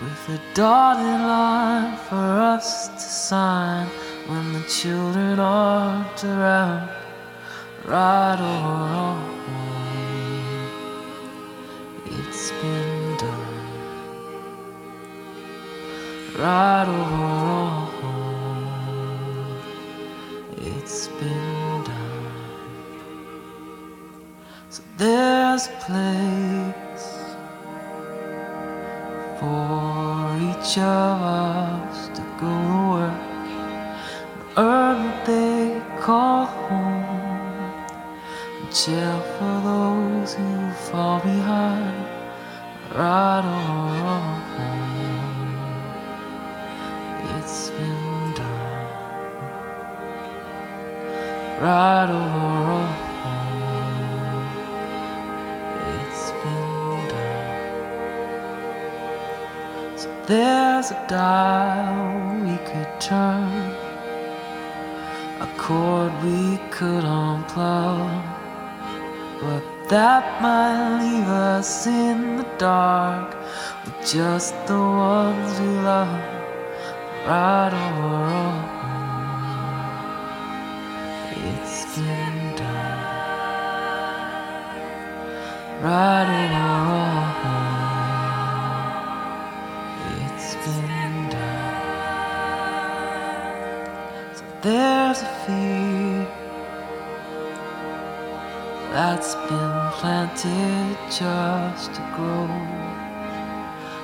with 0.00 0.38
a 0.38 0.40
dotted 0.54 1.20
line 1.34 1.98
for 2.08 2.24
us 2.54 2.88
to 2.88 3.00
sign 3.00 3.86
when 4.26 4.54
the 4.54 4.62
children 4.66 5.38
aren't 5.38 6.24
around. 6.24 6.88
Right 7.84 8.40
or 8.40 8.58
wrong, 8.64 9.20
it's 12.06 12.50
been 12.62 12.79
Right 16.40 16.88
or 16.88 16.92
wrong, 16.92 17.88
it's 20.56 21.08
been 21.08 21.84
done. 21.84 22.32
So 24.70 24.82
there's 24.96 25.66
a 25.66 25.70
place 25.84 27.08
for 29.38 30.38
each 30.48 30.78
of 30.78 31.20
us 31.20 32.08
to 32.16 32.22
go 32.40 32.48
to 32.48 32.88
work 32.94 33.30
earn 34.56 35.04
what 35.04 35.26
they 35.26 35.82
call 36.00 36.46
home. 36.46 37.04
And 38.60 38.74
jail 38.74 39.20
for 39.36 39.60
those 39.68 40.34
who 40.34 40.70
fall 40.88 41.20
behind. 41.20 42.06
Right 42.94 43.44
or 43.44 43.62
wrong, 43.92 44.99
it's 47.50 47.70
been 47.70 48.32
done. 48.34 48.86
Right 51.60 52.10
or 52.18 52.28
wrong, 52.68 52.94
it's 55.98 56.26
been 56.42 57.08
done. 57.12 58.28
So 59.98 60.08
there's 60.28 60.88
a 60.92 61.06
dial 61.08 62.44
we 62.44 62.56
could 62.68 62.92
turn, 63.00 63.50
a 65.40 65.48
chord 65.58 66.12
we 66.22 66.58
could 66.70 67.02
unplug, 67.02 68.22
but 69.40 69.64
that 69.88 70.40
might 70.40 71.00
leave 71.02 71.28
us 71.28 71.86
in 71.88 72.36
the 72.36 72.46
dark 72.58 73.34
with 73.84 73.98
just 74.06 74.54
the 74.68 74.78
ones 74.78 75.58
we 75.58 75.66
love. 75.66 76.39
Right 77.26 77.72
over 77.72 78.24
all. 78.32 78.64
it's 81.36 81.84
been 81.94 82.56
done. 82.56 83.00
Right 85.82 86.28
over 86.40 86.90
all. 86.96 87.28
it's 90.16 90.54
been 90.64 91.16
done. 91.28 91.70
So 94.34 94.44
there's 94.62 95.20
a 95.20 95.24
fear 95.44 96.24
that's 98.92 99.34
been 99.34 99.78
planted 99.92 100.96
just 101.10 101.94
to 101.94 102.02
grow. 102.16 102.48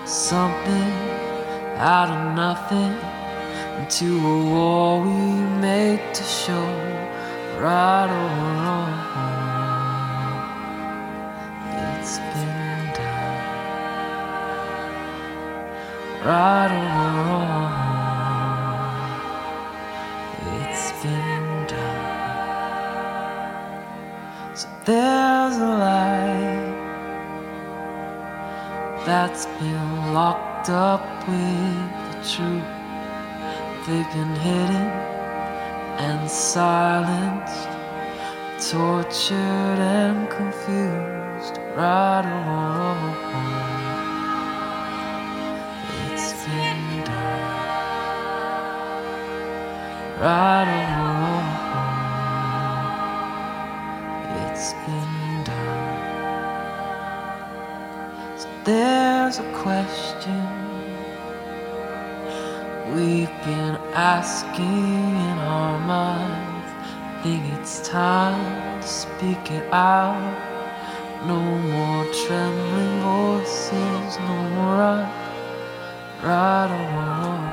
Something 0.05 1.26
out 1.79 2.09
of 2.09 2.35
nothing 2.35 2.97
into 3.79 4.17
a 4.27 4.45
war 4.51 5.03
we 5.03 5.11
made 5.61 6.15
to 6.15 6.23
show. 6.23 6.67
Right 7.61 8.09
or 8.09 8.29
wrong, 8.65 8.93
it's 11.93 12.19
been 12.19 12.93
done. 12.95 13.43
Right 16.25 16.73
or 16.81 16.87
wrong, 17.17 17.73
it's 20.61 20.87
been 21.03 21.67
done. 21.67 22.17
So 24.55 24.67
there's 24.87 25.57
a 25.57 25.61
light 25.85 26.75
that's 29.05 29.45
been 29.47 30.15
locked 30.15 30.69
up 30.71 31.16
with 31.27 31.91
the 32.11 32.19
truth. 32.35 32.71
They've 33.87 34.13
been 34.13 34.35
hidden 34.37 34.89
and 35.99 36.31
silenced, 36.31 37.69
tortured 38.71 39.37
and 39.37 40.29
confused. 40.31 41.59
Right 41.77 42.25
or 42.25 42.43
wrong, 42.49 43.17
it's 46.13 46.33
been 46.45 47.05
done. 47.05 47.47
Right 50.21 50.96
asking 64.19 65.13
in 65.29 65.39
our 65.57 65.79
minds. 65.95 66.71
Think 67.23 67.43
it's 67.55 67.87
time 67.87 68.81
to 68.81 68.89
speak 68.89 69.45
it 69.51 69.67
out. 69.71 70.33
No 71.27 71.41
more 71.73 72.05
trembling 72.25 72.95
voices, 73.11 74.11
no 74.29 74.37
more 74.55 74.77
right, 74.85 75.13
right 76.29 76.71
or 76.79 76.87
wrong. 76.97 77.45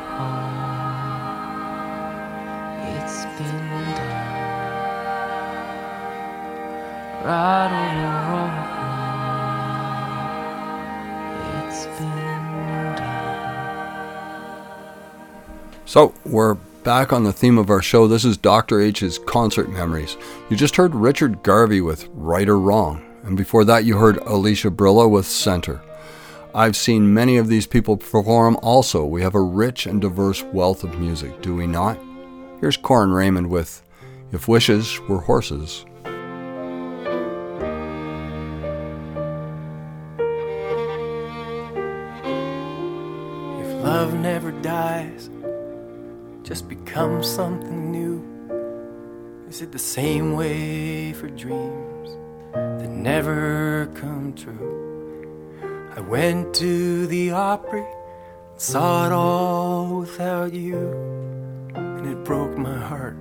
It's 2.93 3.19
been 3.37 3.63
done. 3.97 4.31
Right 7.27 7.71
or 7.81 7.89
wrong. 8.29 8.57
It's 11.57 11.81
been 11.97 12.32
So, 15.93 16.11
we're 16.25 16.55
back 16.55 17.13
on 17.13 17.23
the 17.23 17.31
theme 17.31 17.59
of 17.59 17.69
our 17.69 17.83
show. 17.83 18.07
This 18.07 18.25
is 18.25 18.35
Dr. 18.35 18.81
H's 18.81 19.19
concert 19.19 19.69
memories. 19.69 20.17
You 20.49 20.57
just 20.57 20.75
heard 20.75 20.95
Richard 20.95 21.43
Garvey 21.43 21.81
with 21.81 22.09
Right 22.15 22.49
or 22.49 22.57
Wrong, 22.57 23.05
and 23.21 23.37
before 23.37 23.63
that, 23.65 23.85
you 23.85 23.97
heard 23.97 24.17
Alicia 24.17 24.71
Brillo 24.71 25.07
with 25.07 25.27
Center. 25.27 25.83
I've 26.55 26.75
seen 26.75 27.13
many 27.13 27.37
of 27.37 27.47
these 27.47 27.67
people 27.67 27.95
perform 27.95 28.57
also. 28.63 29.05
We 29.05 29.21
have 29.21 29.35
a 29.35 29.41
rich 29.41 29.85
and 29.85 30.01
diverse 30.01 30.41
wealth 30.41 30.83
of 30.83 30.97
music, 30.97 31.43
do 31.43 31.53
we 31.55 31.67
not? 31.67 31.99
Here's 32.59 32.75
Corin 32.75 33.11
Raymond 33.11 33.51
with 33.51 33.83
If 34.31 34.47
Wishes 34.47 34.99
Were 35.01 35.21
Horses. 35.21 35.85
Just 46.43 46.67
become 46.67 47.23
something 47.23 47.91
new? 47.91 48.21
Is 49.47 49.61
it 49.61 49.71
the 49.71 49.79
same 49.79 50.33
way 50.35 51.13
for 51.13 51.29
dreams 51.29 52.09
that 52.53 52.89
never 52.89 53.89
come 53.95 54.33
true? 54.35 54.81
I 55.95 56.01
went 56.01 56.53
to 56.55 57.07
the 57.07 57.31
Opry, 57.31 57.85
and 58.51 58.59
saw 58.61 59.05
it 59.05 59.13
all 59.13 59.99
without 59.99 60.53
you, 60.53 60.91
and 61.75 62.05
it 62.07 62.25
broke 62.25 62.57
my 62.57 62.77
heart. 62.77 63.15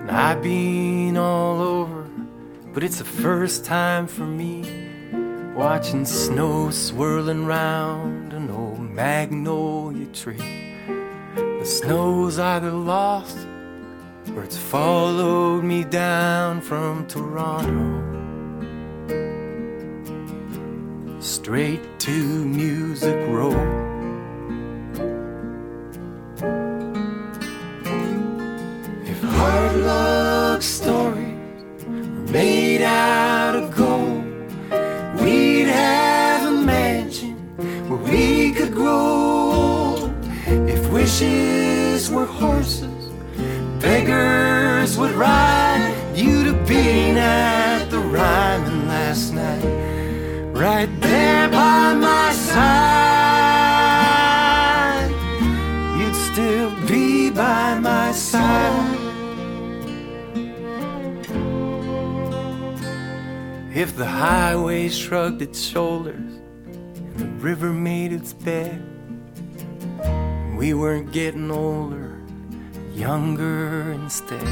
And 0.00 0.10
I've 0.10 0.42
been 0.42 1.16
all 1.16 1.62
over, 1.62 2.10
but 2.74 2.84
it's 2.84 2.98
the 2.98 3.04
first 3.04 3.64
time 3.64 4.06
for 4.06 4.26
me 4.26 4.85
watching 5.56 6.04
snow 6.04 6.70
swirling 6.70 7.46
round 7.46 8.34
an 8.34 8.50
old 8.50 8.78
magnolia 8.78 10.04
tree. 10.08 10.36
The 11.34 11.64
snow's 11.64 12.38
either 12.38 12.70
lost 12.70 13.38
or 14.34 14.44
it's 14.44 14.58
followed 14.58 15.64
me 15.64 15.82
down 15.84 16.60
from 16.60 17.06
Toronto 17.06 18.02
straight 21.20 21.80
to 22.00 22.44
Music 22.44 23.16
Row. 23.26 23.56
If 29.06 29.22
hard 29.22 29.76
luck 29.76 30.60
stories 30.60 31.82
made 32.30 32.82
out 32.82 33.56
of 33.56 33.74
gold, 33.74 34.15
If 40.46 40.90
wishes 40.92 42.10
were 42.10 42.26
horses, 42.26 43.10
beggars 43.80 44.96
would 44.98 45.12
ride. 45.12 45.94
You'd 46.14 46.46
have 46.46 46.66
been 46.66 47.16
at 47.16 47.90
the 47.90 47.98
Ryman 47.98 48.88
last 48.88 49.32
night, 49.32 49.64
right 50.52 50.88
there 51.00 51.48
by 51.48 51.94
my 51.94 52.32
side. 52.32 52.76
You'd 55.98 56.14
still 56.14 56.70
be 56.86 57.30
by 57.30 57.78
my 57.78 58.12
side. 58.12 58.96
If 63.74 63.96
the 63.96 64.06
highway 64.06 64.88
shrugged 64.88 65.42
its 65.42 65.60
shoulders 65.60 66.35
river 67.38 67.72
made 67.72 68.12
its 68.12 68.32
bed, 68.32 68.82
we 70.56 70.72
weren't 70.74 71.12
getting 71.12 71.50
older, 71.50 72.18
younger 72.94 73.92
instead. 73.92 74.42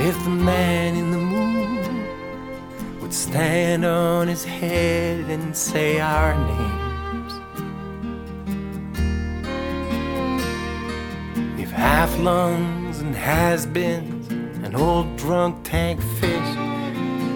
If 0.00 0.22
the 0.24 0.30
man 0.30 0.96
in 0.96 1.10
the 1.10 1.18
moon 1.18 3.00
would 3.00 3.12
stand 3.12 3.84
on 3.84 4.28
his 4.28 4.44
head 4.44 5.30
and 5.30 5.56
say 5.56 5.98
our 5.98 6.34
names. 6.46 7.32
If 11.58 11.70
half 11.70 12.16
lungs 12.18 13.00
and 13.00 13.14
has 13.14 13.64
beens 13.66 14.30
and 14.30 14.76
old 14.76 15.16
drunk 15.16 15.64
tank 15.64 16.00
fish 16.20 16.54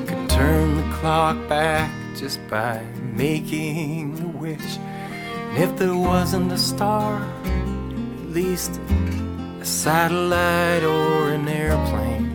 could 0.06 0.28
turn 0.28 0.76
the 0.76 0.96
clock 0.96 1.36
back 1.48 1.90
just 2.14 2.38
by 2.48 2.84
making 3.14 4.31
wish. 4.42 4.76
And 4.76 5.58
if 5.62 5.70
there 5.78 5.94
wasn't 5.94 6.50
a 6.50 6.58
star, 6.58 7.22
at 7.44 8.28
least 8.40 8.80
a 9.60 9.64
satellite 9.64 10.82
or 10.82 11.30
an 11.30 11.46
airplane 11.46 12.26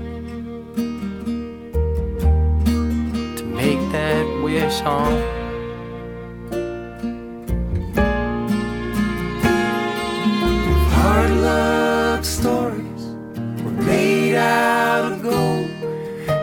to 3.38 3.44
make 3.44 3.82
that 3.92 4.26
wish 4.42 4.82
on. 4.84 5.14
Hard 10.98 11.32
luck 11.48 12.24
stories 12.24 13.04
were 13.64 13.80
made 13.94 14.36
out 14.36 15.12
of 15.12 15.22
gold, 15.22 15.70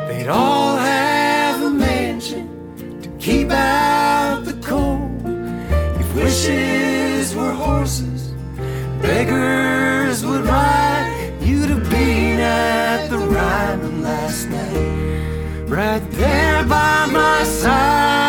they'd 0.09 0.29
all 0.29 0.77
have 0.77 1.63
a 1.63 1.71
mansion 1.71 2.47
to 3.03 3.09
keep 3.19 3.51
out 3.51 3.94
wishes 6.49 7.35
were 7.35 7.53
horses, 7.53 8.33
beggars 9.01 10.25
would 10.25 10.45
ride. 10.45 11.33
You'd 11.41 11.71
have 11.71 11.91
been 11.91 12.41
at 12.41 13.09
the 13.09 13.19
Ryman 13.19 14.03
last 14.03 14.49
night, 14.49 15.69
right 15.69 16.11
there 16.11 16.65
by 16.65 17.07
my 17.07 17.45
side. 17.45 18.24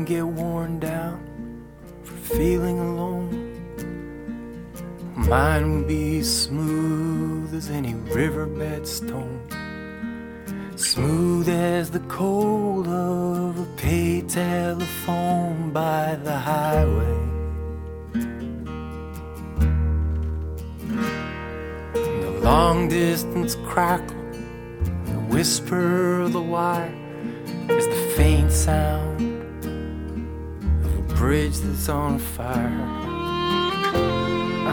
Get 0.00 0.26
worn 0.26 0.61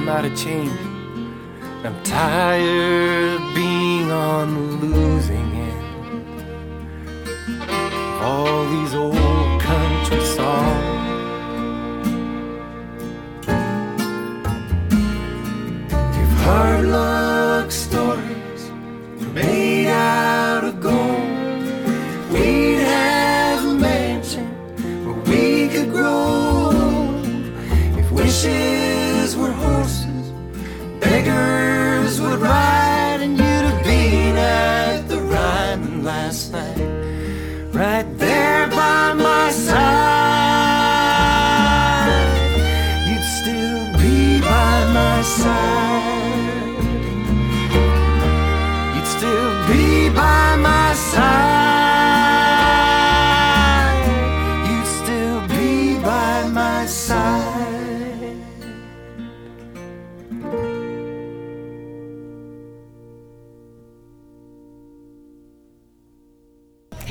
out 0.09 0.25
of 0.25 0.35
change. 0.35 0.71
I'm 1.85 2.03
tired 2.03 3.39
of 3.39 3.55
being 3.55 4.11
on 4.11 4.79
the 4.79 4.87
losing 4.87 5.38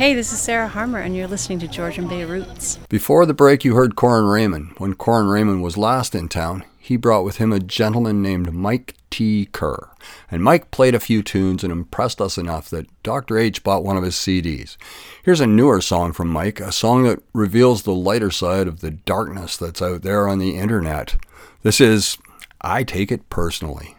Hey, 0.09 0.15
this 0.15 0.33
is 0.33 0.41
Sarah 0.41 0.69
Harmer, 0.69 1.01
and 1.01 1.15
you're 1.15 1.29
listening 1.29 1.59
to 1.59 1.69
Georgian 1.69 2.09
Bay 2.09 2.25
Roots. 2.25 2.79
Before 2.89 3.27
the 3.27 3.35
break, 3.35 3.63
you 3.63 3.75
heard 3.75 3.95
Corin 3.95 4.25
Raymond. 4.25 4.73
When 4.79 4.95
Corin 4.95 5.27
Raymond 5.27 5.63
was 5.63 5.77
last 5.77 6.15
in 6.15 6.31
town, 6.31 6.65
he 6.79 6.97
brought 6.97 7.25
with 7.25 7.37
him 7.37 7.53
a 7.53 7.61
gentleman 7.61 8.23
named 8.23 8.55
Mike 8.55 8.95
T. 9.11 9.51
Kerr. 9.53 9.91
And 10.31 10.43
Mike 10.43 10.71
played 10.71 10.95
a 10.95 10.99
few 10.99 11.23
tunes 11.23 11.63
and 11.63 11.71
impressed 11.71 12.23
us 12.23 12.39
enough 12.39 12.71
that 12.71 12.87
Dr. 13.03 13.37
H 13.37 13.63
bought 13.63 13.85
one 13.85 13.99
of 13.99 14.03
his 14.03 14.15
CDs. 14.15 14.79
Here's 15.23 15.43
a 15.43 15.47
newer 15.47 15.83
song 15.83 16.15
from 16.15 16.29
Mike, 16.29 16.59
a 16.59 16.73
song 16.73 17.03
that 17.03 17.23
reveals 17.35 17.83
the 17.83 17.93
lighter 17.93 18.31
side 18.31 18.67
of 18.67 18.81
the 18.81 18.93
darkness 18.93 19.59
that's 19.59 19.83
out 19.83 20.01
there 20.01 20.27
on 20.27 20.39
the 20.39 20.57
internet. 20.57 21.17
This 21.63 21.83
is 21.83 22.17
I 22.63 22.83
Take 22.83 23.13
It 23.13 23.29
Personally. 23.29 23.98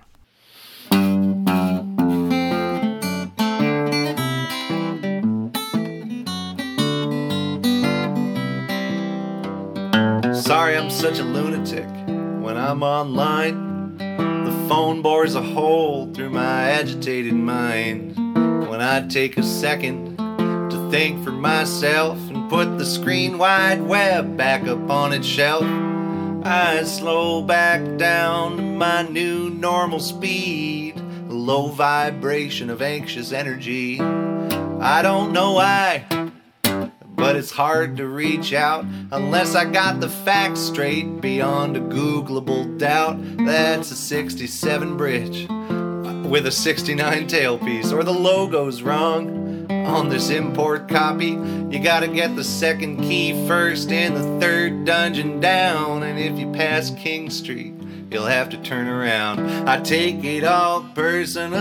Sorry, 10.50 10.76
I'm 10.76 10.90
such 10.90 11.20
a 11.20 11.24
lunatic. 11.24 11.86
When 12.08 12.58
I'm 12.58 12.82
online, 12.82 13.98
the 13.98 14.66
phone 14.68 15.04
bores 15.04 15.36
a 15.36 15.44
hole 15.44 16.12
through 16.12 16.32
my 16.32 16.72
agitated 16.72 17.36
mind. 17.36 18.18
When 18.68 18.82
I 18.82 19.08
take 19.08 19.38
a 19.38 19.44
second 19.44 20.18
to 20.18 20.90
think 20.90 21.24
for 21.24 21.32
myself 21.32 22.18
and 22.32 22.50
put 22.50 22.80
the 22.80 22.86
screen 22.88 23.38
wide 23.38 23.84
web 23.84 24.38
back 24.38 24.64
up 24.64 24.90
on 24.90 25.14
its 25.14 25.28
shelf, 25.28 25.66
I 26.44 26.82
slow 26.84 27.44
back 27.44 28.00
down 28.00 28.58
to 28.58 28.64
my 28.64 29.04
new 29.04 29.52
normal 29.52 30.00
speed, 30.00 30.98
a 30.98 31.32
low 31.32 31.68
vibration 31.68 32.72
of 32.72 32.82
anxious 32.82 33.32
energy. 33.32 34.02
I 34.02 35.04
don't 35.04 35.32
know 35.32 35.52
why 35.54 36.06
but 37.20 37.36
it's 37.36 37.52
hard 37.52 37.98
to 37.98 38.08
reach 38.08 38.54
out 38.54 38.86
unless 39.12 39.54
I 39.54 39.66
got 39.66 40.00
the 40.00 40.08
facts 40.10 40.62
straight 40.62 41.20
beyond 41.20 41.76
a 41.76 41.82
Googleable 41.82 42.78
doubt. 42.78 43.18
That's 43.46 43.92
a 43.92 43.96
67 43.96 44.96
bridge 44.96 45.48
with 46.30 46.46
a 46.46 46.52
69 46.52 47.28
tailpiece, 47.28 47.92
or 47.92 48.04
the 48.04 48.14
logo's 48.14 48.82
wrong 48.82 49.70
on 49.70 50.10
this 50.10 50.30
import 50.30 50.88
copy. 50.88 51.32
You 51.72 51.80
gotta 51.84 52.08
get 52.08 52.36
the 52.36 52.44
second 52.44 53.02
key 53.02 53.48
first 53.48 53.92
and 53.92 54.16
the 54.16 54.40
third 54.40 54.86
dungeon 54.86 55.40
down, 55.40 56.04
and 56.04 56.20
if 56.20 56.40
you 56.40 56.52
pass 56.52 56.92
King 56.92 57.30
Street, 57.30 57.74
you'll 58.10 58.26
have 58.26 58.50
to 58.50 58.58
turn 58.58 58.88
around. 58.88 59.68
I 59.68 59.82
take 59.82 60.24
it 60.24 60.44
all 60.44 60.84
personally. 60.96 61.60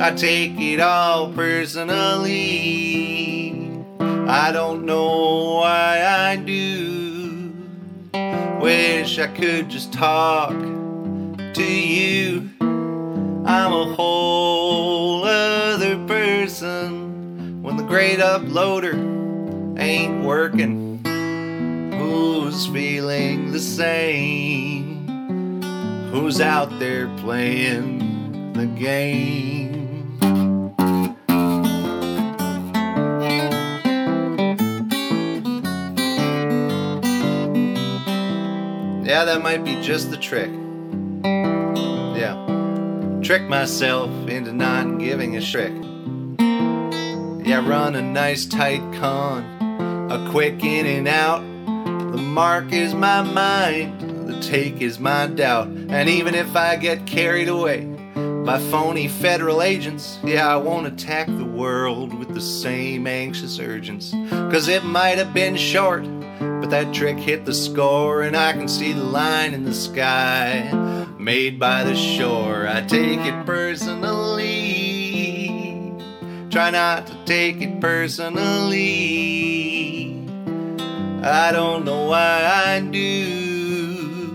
I 0.00 0.12
take 0.12 0.58
it 0.58 0.80
all 0.80 1.30
personally. 1.32 2.79
I 4.30 4.52
don't 4.52 4.86
know 4.86 5.56
why 5.56 6.04
I 6.06 6.36
do. 6.36 7.52
Wish 8.60 9.18
I 9.18 9.26
could 9.26 9.68
just 9.68 9.92
talk 9.92 10.52
to 10.52 11.64
you. 11.64 12.48
I'm 12.60 13.72
a 13.72 13.92
whole 13.96 15.24
other 15.24 15.96
person 16.06 17.60
when 17.64 17.76
the 17.76 17.82
great 17.82 18.20
uploader 18.20 18.94
ain't 19.80 20.24
working. 20.24 21.04
Who's 21.98 22.68
feeling 22.68 23.50
the 23.50 23.58
same? 23.58 25.08
Who's 26.12 26.40
out 26.40 26.78
there 26.78 27.08
playing 27.16 28.52
the 28.52 28.66
game? 28.66 29.69
Yeah, 39.10 39.24
that 39.24 39.42
might 39.42 39.64
be 39.64 39.74
just 39.82 40.12
the 40.12 40.16
trick. 40.16 40.52
Yeah. 42.16 42.36
Trick 43.20 43.42
myself 43.42 44.08
into 44.28 44.52
not 44.52 45.00
giving 45.00 45.36
a 45.36 45.40
shriek. 45.40 45.72
Yeah, 47.44 47.68
run 47.68 47.96
a 47.96 48.02
nice 48.02 48.46
tight 48.46 48.78
con, 49.00 49.42
a 50.12 50.30
quick 50.30 50.62
in 50.62 50.86
and 50.86 51.08
out. 51.08 51.40
The 52.12 52.22
mark 52.22 52.72
is 52.72 52.94
my 52.94 53.22
mind, 53.22 54.28
the 54.28 54.40
take 54.40 54.80
is 54.80 55.00
my 55.00 55.26
doubt. 55.26 55.66
And 55.66 56.08
even 56.08 56.36
if 56.36 56.54
I 56.54 56.76
get 56.76 57.04
carried 57.04 57.48
away 57.48 57.86
by 58.14 58.60
phony 58.70 59.08
federal 59.08 59.60
agents, 59.60 60.20
yeah, 60.22 60.46
I 60.46 60.56
won't 60.56 60.86
attack 60.86 61.26
the 61.26 61.44
world 61.44 62.14
with 62.14 62.32
the 62.32 62.40
same 62.40 63.08
anxious 63.08 63.58
urgence. 63.58 64.12
Cause 64.30 64.68
it 64.68 64.84
might 64.84 65.18
have 65.18 65.34
been 65.34 65.56
short, 65.56 66.04
but 66.40 66.70
that 66.70 66.94
trick 66.94 67.18
hit 67.18 67.44
the 67.44 67.52
score, 67.52 68.22
and 68.22 68.34
I 68.34 68.54
can 68.54 68.66
see 68.66 68.92
the 68.92 69.04
line 69.04 69.52
in 69.52 69.64
the 69.64 69.74
sky 69.74 70.72
made 71.18 71.58
by 71.58 71.84
the 71.84 71.94
shore. 71.94 72.66
I 72.66 72.80
take 72.80 73.20
it 73.20 73.44
personally. 73.44 74.40
Try 76.50 76.70
not 76.70 77.06
to 77.08 77.24
take 77.26 77.60
it 77.60 77.78
personally. 77.78 78.40
I 81.22 81.52
don't 81.52 81.84
know 81.84 82.06
why 82.06 82.44
I 82.46 82.80
do. 82.80 84.34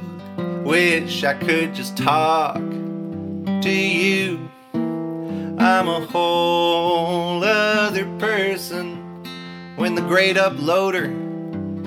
Wish 0.63 1.23
I 1.23 1.33
could 1.33 1.73
just 1.73 1.97
talk 1.97 2.61
to 2.61 3.71
you. 3.71 4.47
I'm 4.73 5.87
a 5.87 6.05
whole 6.05 7.43
other 7.43 8.05
person 8.19 9.01
when 9.75 9.95
the 9.95 10.01
great 10.01 10.35
uploader 10.35 11.24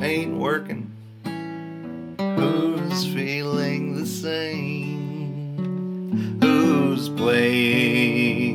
ain't 0.02 0.36
working. 0.36 0.90
Who's 2.18 3.04
feeling 3.06 3.96
the 3.96 4.06
same? 4.06 5.58
Who's 6.40 7.08
playing 7.10 8.47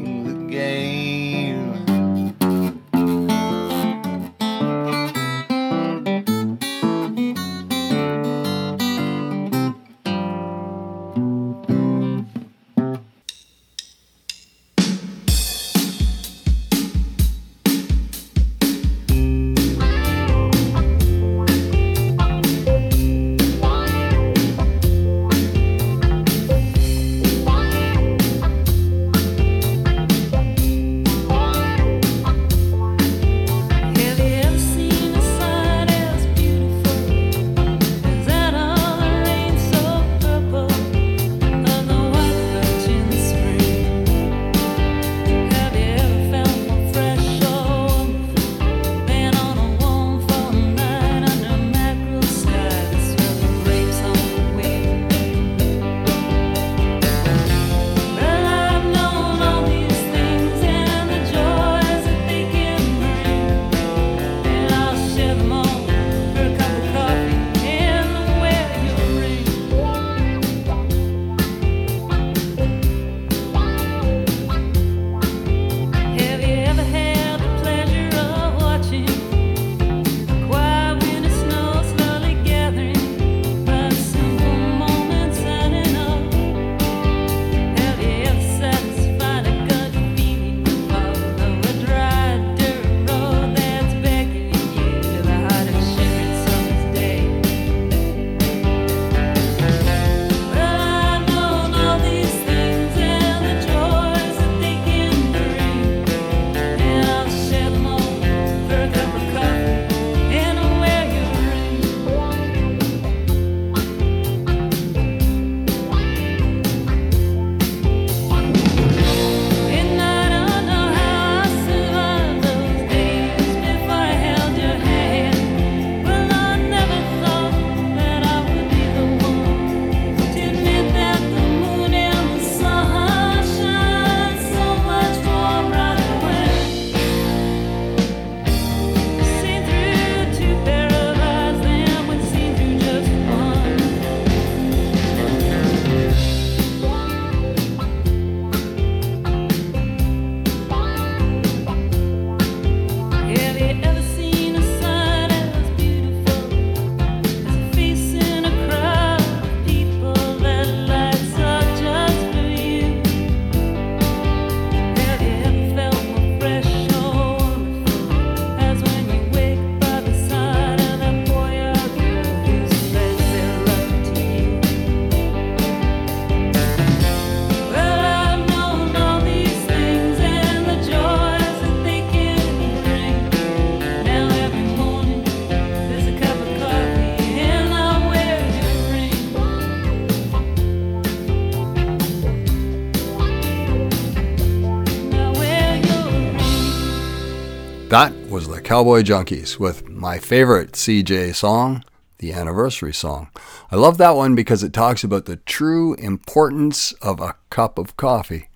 Cowboy 198.74 199.04
Junkies 199.04 199.60
with 199.60 199.88
my 199.88 200.18
favorite 200.18 200.72
CJ 200.72 201.36
song, 201.36 201.84
the 202.18 202.34
anniversary 202.34 202.92
song. 202.92 203.30
I 203.70 203.76
love 203.76 204.00
that 204.00 204.16
one 204.16 204.34
because 204.34 204.64
it 204.64 204.74
talks 204.74 205.04
about 205.04 205.26
the 205.26 205.36
true 205.36 205.94
importance 205.94 206.92
of 206.94 207.22
a 207.22 207.36
cup 207.52 207.78
of 207.78 207.96
coffee 207.98 208.50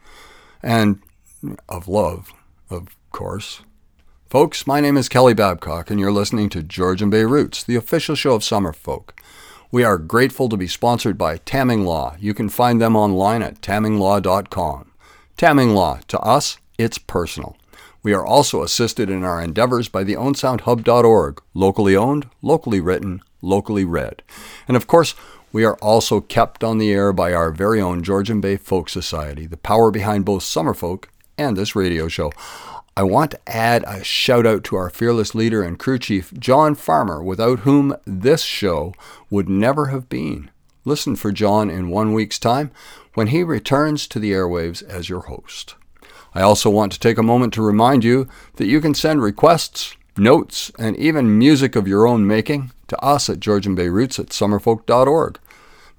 and 0.63 1.03
of 1.70 1.88
love, 1.88 2.34
of 2.68 2.97
course. 3.11 3.61
Folks, 4.28 4.65
my 4.65 4.82
name 4.82 4.97
is 4.97 5.07
Kelly 5.07 5.36
Babcock, 5.36 5.91
and 5.91 5.99
you're 5.99 6.11
listening 6.11 6.49
to 6.49 6.63
Georgian 6.63 7.11
Bay 7.11 7.24
Roots, 7.24 7.63
the 7.63 7.76
official 7.76 8.15
show 8.15 8.34
of 8.34 8.41
Summerfolk. 8.41 9.11
We 9.72 9.84
are 9.84 9.99
grateful 9.99 10.49
to 10.49 10.57
be 10.57 10.68
sponsored 10.68 11.20
by 11.20 11.38
Tamming 11.38 11.86
Law. 11.86 12.15
You 12.20 12.34
can 12.34 12.49
find 12.49 12.82
them 12.82 12.95
online 12.95 13.43
at 13.43 13.61
tamminglaw.com. 13.61 14.93
Tamming 15.38 15.76
Law, 15.76 15.99
to 16.07 16.20
us, 16.22 16.57
it's 16.80 16.97
personal. 16.97 17.55
We 18.08 18.14
are 18.14 18.26
also 18.26 18.64
assisted 18.64 19.10
in 19.10 19.26
our 19.26 19.41
endeavors 19.41 19.89
by 19.89 20.05
the 20.05 20.14
owensoundhub.org, 20.14 21.41
locally 21.53 21.93
owned, 21.93 22.30
locally 22.41 22.80
written, 22.80 23.22
locally 23.41 23.84
read. 23.84 24.24
And 24.66 24.78
of 24.78 24.88
course, 24.88 25.14
we 25.51 25.66
are 25.66 25.76
also 25.82 26.22
kept 26.22 26.64
on 26.64 26.78
the 26.78 26.89
air 26.89 27.12
by 27.12 27.34
our 27.34 27.51
very 27.51 27.82
own 27.82 28.03
Georgian 28.03 28.39
Bay 28.39 28.55
Folk 28.55 28.88
Society, 28.88 29.45
the 29.45 29.58
power 29.58 29.91
behind 29.91 30.24
both 30.24 30.43
Summerfolk 30.43 31.08
and 31.38 31.58
this 31.58 31.76
radio 31.76 32.08
show. 32.08 32.32
I 32.95 33.03
want 33.03 33.32
to 33.32 33.41
add 33.45 33.84
a 33.86 34.05
shout 34.05 34.45
out 34.45 34.64
to 34.64 34.78
our 34.78 34.89
fearless 34.89 35.36
leader 35.36 35.62
and 35.62 35.78
crew 35.78 35.99
chief, 35.99 36.32
John 36.39 36.76
Farmer, 36.76 37.22
without 37.22 37.60
whom 37.60 37.93
this 38.05 38.41
show 38.41 38.93
would 39.30 39.49
never 39.49 39.88
have 39.88 40.08
been. 40.08 40.49
Listen 40.86 41.18
for 41.18 41.34
John 41.34 41.70
in 41.70 41.89
one 41.89 42.14
week's 42.14 42.39
time 42.39 42.72
when 43.16 43.28
he 43.28 43.43
returns 43.43 44.08
to 44.08 44.18
the 44.18 44.32
airwaves 44.32 44.82
as 44.82 45.10
your 45.10 45.24
host. 45.24 45.76
I 46.34 46.41
also 46.41 46.69
want 46.69 46.91
to 46.93 46.99
take 46.99 47.17
a 47.17 47.23
moment 47.23 47.53
to 47.53 47.61
remind 47.61 48.03
you 48.03 48.28
that 48.55 48.67
you 48.67 48.82
can 48.82 48.93
send 48.93 49.21
requests, 49.21 49.95
notes, 50.17 50.71
and 50.78 50.95
even 50.97 51.38
music 51.38 51.75
of 51.75 51.88
your 51.88 52.07
own 52.07 52.28
making 52.28 52.71
to 52.88 52.99
us 52.99 53.30
at 53.30 53.39
Georgian 53.39 53.75
Bay 53.75 53.89
Roots 53.89 54.19
at 54.19 54.28
summerfolk.org. 54.28 55.39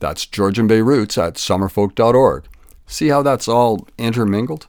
That's 0.01 0.27
Georgian 0.27 0.67
Bay 0.67 0.81
Roots 0.81 1.19
at 1.19 1.35
summerfolk.org. 1.35 2.45
See 2.87 3.09
how 3.09 3.23
that's 3.23 3.49
all 3.49 3.87
intermingled? 3.99 4.67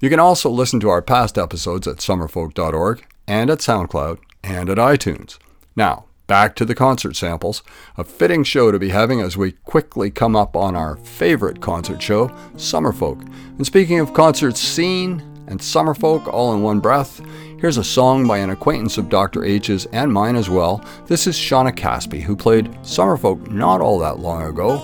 You 0.00 0.10
can 0.10 0.20
also 0.20 0.50
listen 0.50 0.80
to 0.80 0.88
our 0.88 1.02
past 1.02 1.38
episodes 1.38 1.86
at 1.86 1.98
summerfolk.org 1.98 3.06
and 3.26 3.50
at 3.50 3.58
SoundCloud 3.58 4.18
and 4.42 4.68
at 4.68 4.78
iTunes. 4.78 5.38
Now, 5.76 6.06
back 6.32 6.56
to 6.56 6.64
the 6.64 6.74
concert 6.74 7.14
samples, 7.14 7.62
a 7.98 8.02
fitting 8.02 8.42
show 8.42 8.72
to 8.72 8.78
be 8.78 8.88
having 8.88 9.20
as 9.20 9.36
we 9.36 9.52
quickly 9.52 10.10
come 10.10 10.34
up 10.34 10.56
on 10.56 10.74
our 10.74 10.96
favorite 10.96 11.60
concert 11.60 12.00
show, 12.00 12.28
Summerfolk. 12.54 13.20
And 13.58 13.66
speaking 13.66 14.00
of 14.00 14.14
concerts 14.14 14.58
seen 14.58 15.20
and 15.46 15.60
Summerfolk 15.60 16.26
all 16.32 16.54
in 16.54 16.62
one 16.62 16.80
breath, 16.80 17.20
here's 17.60 17.76
a 17.76 17.84
song 17.84 18.26
by 18.26 18.38
an 18.38 18.48
acquaintance 18.48 18.96
of 18.96 19.10
Dr. 19.10 19.44
H's 19.44 19.84
and 19.92 20.10
mine 20.10 20.34
as 20.34 20.48
well. 20.48 20.82
This 21.04 21.26
is 21.26 21.36
Shauna 21.36 21.70
Caspi, 21.70 22.22
who 22.22 22.34
played 22.34 22.72
Summerfolk 22.80 23.50
not 23.50 23.82
all 23.82 23.98
that 23.98 24.18
long 24.18 24.44
ago. 24.44 24.80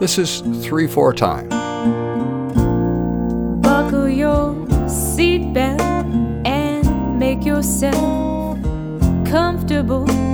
This 0.00 0.18
is 0.18 0.40
3 0.66 0.88
4 0.88 1.14
Time. 1.14 1.48
Buckle 3.62 4.08
your 4.08 4.52
seatbelt 4.88 5.80
and 6.44 7.18
make 7.20 7.44
yourself 7.44 8.58
comfortable 9.24 10.27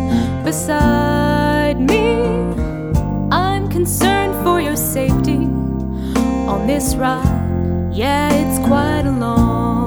beside 0.55 1.81
me. 1.81 2.23
I'm 3.33 3.69
concerned 3.69 4.35
for 4.45 4.61
your 4.61 4.77
safety 4.77 5.43
on 6.53 6.69
this 6.69 6.95
ride. 6.95 7.91
Yeah, 7.93 8.33
it's 8.33 8.61
quite 8.65 9.05
a 9.05 9.11
long 9.11 9.84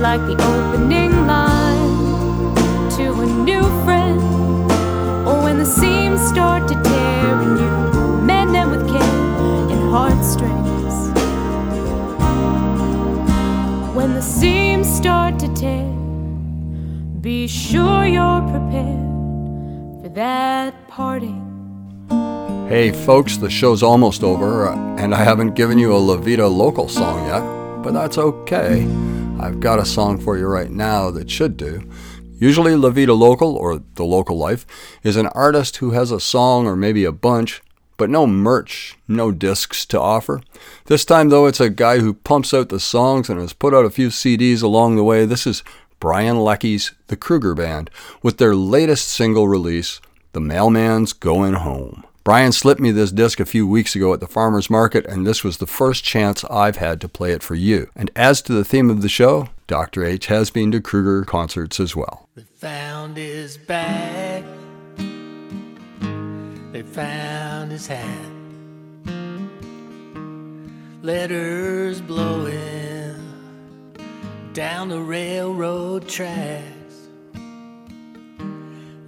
Like 0.00 0.20
the 0.26 0.42
opening 0.42 1.26
line 1.26 2.54
to 2.96 3.20
a 3.20 3.26
new 3.26 3.62
friend, 3.84 4.20
or 5.28 5.42
when 5.42 5.58
the 5.58 5.66
seams 5.66 6.20
start 6.26 6.68
to 6.68 6.74
tear 6.74 7.40
and 7.42 7.58
you 7.58 8.22
mend 8.22 8.54
them 8.54 8.70
with 8.70 8.88
care 8.88 9.02
and 9.02 9.90
heartstrings. 9.90 10.94
When 13.94 14.14
the 14.14 14.22
seams 14.22 14.88
start 14.88 15.38
to 15.40 15.48
tear, 15.52 15.84
be 17.20 17.46
sure 17.48 18.06
you're 18.06 18.42
prepared 18.42 20.00
for 20.00 20.10
that 20.14 20.74
parting. 20.88 21.44
Hey, 22.68 22.92
folks, 22.92 23.36
the 23.36 23.50
show's 23.50 23.82
almost 23.82 24.22
over, 24.22 24.68
uh, 24.68 24.76
and 24.96 25.14
I 25.14 25.24
haven't 25.24 25.54
given 25.54 25.76
you 25.76 25.92
a 25.94 25.98
La 25.98 26.16
Vida 26.16 26.46
local 26.46 26.88
song 26.88 27.26
yet, 27.26 27.42
but 27.82 27.92
that's 27.92 28.16
okay. 28.16 28.86
I've 29.40 29.60
got 29.60 29.78
a 29.78 29.84
song 29.84 30.18
for 30.18 30.36
you 30.36 30.46
right 30.46 30.70
now 30.70 31.12
that 31.12 31.30
should 31.30 31.56
do. 31.56 31.88
Usually, 32.40 32.74
La 32.74 32.90
Vida 32.90 33.14
Local, 33.14 33.54
or 33.54 33.80
The 33.94 34.04
Local 34.04 34.36
Life, 34.36 34.66
is 35.04 35.16
an 35.16 35.28
artist 35.28 35.76
who 35.76 35.92
has 35.92 36.10
a 36.10 36.18
song 36.18 36.66
or 36.66 36.74
maybe 36.74 37.04
a 37.04 37.12
bunch, 37.12 37.62
but 37.96 38.10
no 38.10 38.26
merch, 38.26 38.96
no 39.06 39.30
discs 39.30 39.86
to 39.86 40.00
offer. 40.00 40.40
This 40.86 41.04
time, 41.04 41.28
though, 41.28 41.46
it's 41.46 41.60
a 41.60 41.70
guy 41.70 41.98
who 41.98 42.14
pumps 42.14 42.52
out 42.52 42.68
the 42.68 42.80
songs 42.80 43.28
and 43.28 43.40
has 43.40 43.52
put 43.52 43.74
out 43.74 43.84
a 43.84 43.90
few 43.90 44.08
CDs 44.08 44.62
along 44.62 44.96
the 44.96 45.04
way. 45.04 45.24
This 45.24 45.46
is 45.46 45.62
Brian 46.00 46.38
Lecky's 46.38 46.92
The 47.06 47.16
Kruger 47.16 47.54
Band 47.54 47.90
with 48.22 48.38
their 48.38 48.56
latest 48.56 49.08
single 49.08 49.46
release, 49.46 50.00
The 50.32 50.40
Mailman's 50.40 51.12
Going 51.12 51.54
Home. 51.54 52.04
Brian 52.28 52.52
slipped 52.52 52.78
me 52.78 52.90
this 52.90 53.10
disc 53.10 53.40
a 53.40 53.46
few 53.46 53.66
weeks 53.66 53.96
ago 53.96 54.12
at 54.12 54.20
the 54.20 54.26
farmer's 54.26 54.68
market, 54.68 55.06
and 55.06 55.26
this 55.26 55.42
was 55.42 55.56
the 55.56 55.66
first 55.66 56.04
chance 56.04 56.44
I've 56.50 56.76
had 56.76 57.00
to 57.00 57.08
play 57.08 57.32
it 57.32 57.42
for 57.42 57.54
you. 57.54 57.88
And 57.96 58.10
as 58.14 58.42
to 58.42 58.52
the 58.52 58.66
theme 58.66 58.90
of 58.90 59.00
the 59.00 59.08
show, 59.08 59.48
Dr. 59.66 60.04
H 60.04 60.26
has 60.26 60.50
been 60.50 60.70
to 60.72 60.80
Kruger 60.82 61.24
concerts 61.24 61.80
as 61.80 61.96
well. 61.96 62.28
found 62.56 63.16
his 63.16 63.56
bag. 63.56 64.44
They 66.72 66.82
found 66.82 67.72
his 67.72 67.86
hat. 67.86 68.30
Letters 71.00 72.02
blowing 72.02 73.16
down 74.52 74.90
the 74.90 75.00
railroad 75.00 76.06
tracks. 76.06 77.08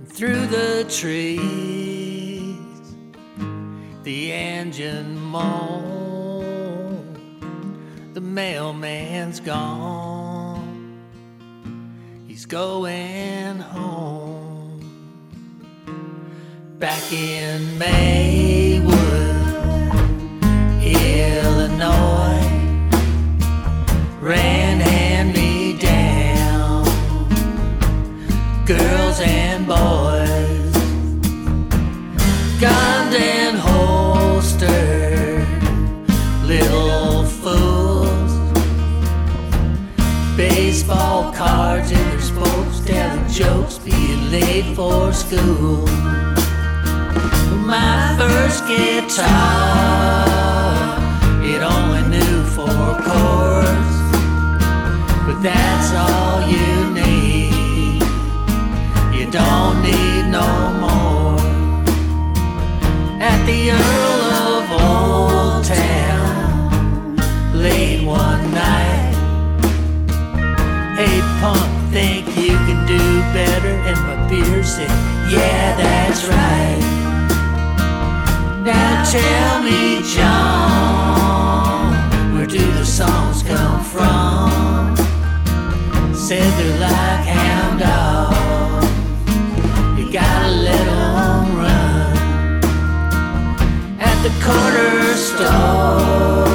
Through 0.07 0.47
the 0.47 0.87
trees, 0.89 2.20
the 4.11 4.33
engine 4.33 5.17
moaned. 5.21 7.17
The 8.13 8.21
mailman's 8.21 9.39
gone. 9.39 11.01
He's 12.27 12.45
going 12.45 13.61
home. 13.61 14.81
Back 16.81 17.13
in 17.13 17.79
Maywood, 17.79 18.91
Illinois, 20.83 22.49
ran 24.21 24.81
hand 24.81 25.35
me 25.35 25.79
down. 25.79 26.85
Girls 28.67 29.21
and 29.21 29.69
boys, 29.69 30.20
late 44.31 44.77
for 44.77 45.13
school. 45.13 45.87
My 47.67 48.15
first 48.17 48.65
guitar, 48.69 49.27
it 51.43 51.61
only 51.63 52.03
knew 52.09 52.45
four 52.45 52.95
chords, 53.07 53.97
but 55.27 55.41
that's 55.43 55.93
all 55.95 56.43
you 56.47 56.95
need. 56.95 58.03
You 59.13 59.29
don't 59.31 59.83
need 59.83 60.31
no 60.31 60.49
more. 60.85 61.41
At 63.21 63.45
the 63.47 63.73
Earl 63.73 64.31
of 64.47 64.71
Old 64.87 65.65
Town, 65.65 67.17
late 67.53 68.05
one 68.07 68.55
night. 68.55 69.15
Hey 70.97 71.21
punk, 71.41 71.93
think 71.93 72.27
you 72.37 72.57
can 72.67 72.87
do 72.87 73.21
better? 73.33 73.80
Yeah, 74.33 75.77
that's 75.77 76.25
right. 76.25 76.79
Now 78.65 79.03
tell 79.05 79.63
me, 79.63 80.03
John, 80.15 81.95
where 82.35 82.47
do 82.47 82.59
the 82.75 82.85
songs 82.85 83.43
come 83.43 83.83
from? 83.83 84.97
Said 86.15 86.49
they're 86.59 86.79
like 86.79 87.27
hound 87.27 87.81
dogs. 87.81 88.87
You 89.99 90.13
gotta 90.13 90.49
let 90.49 90.87
run. 91.57 92.17
At 93.99 94.23
the 94.23 94.31
corner 94.47 95.17
store, 95.17 96.50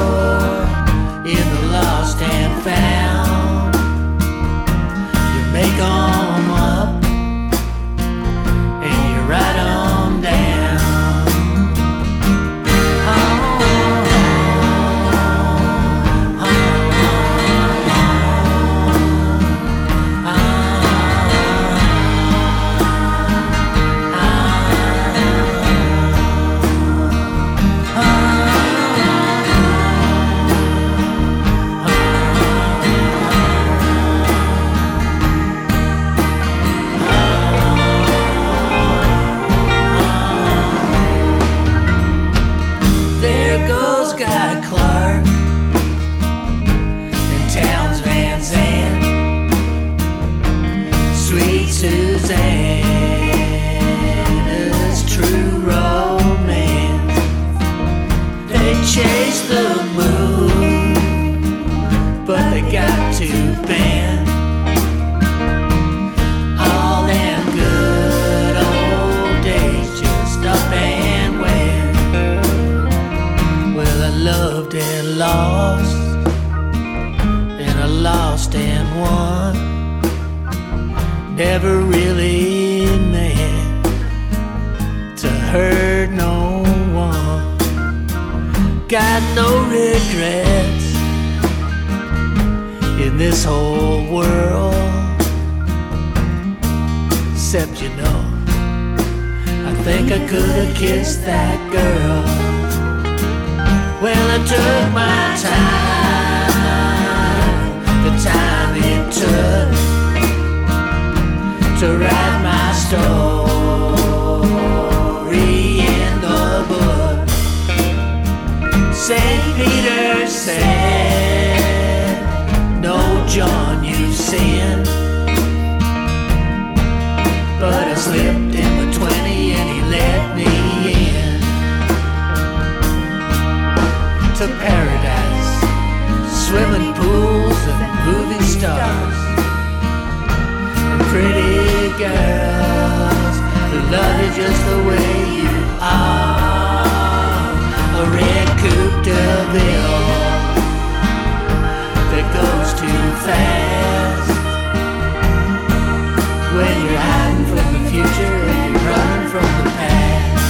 you're 156.84 156.98
hiding 156.98 157.46
from 157.46 157.66
the 157.74 157.82
future 157.90 158.36
and 158.54 158.74
you're 158.74 158.86
running 158.90 159.28
from 159.32 159.48
the 159.58 159.70
past. 159.78 160.44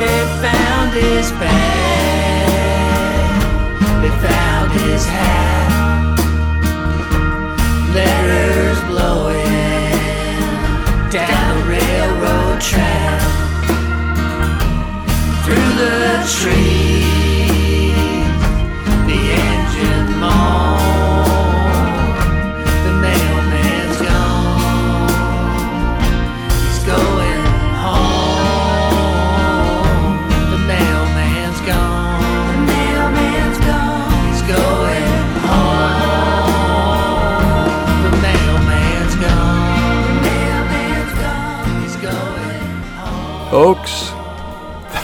They 0.00 0.18
found 0.44 0.90
his 0.92 1.30
bag, 1.32 2.48
they 4.02 4.12
found 4.26 4.68
his 4.80 5.04
hat, 5.06 6.16
letters 7.94 8.80
blowing 8.90 9.98
down 11.10 11.58
the 11.58 11.64
railroad 11.68 12.60
track 12.60 13.20
through 15.44 15.70
the 15.82 15.98
trees. 16.38 17.17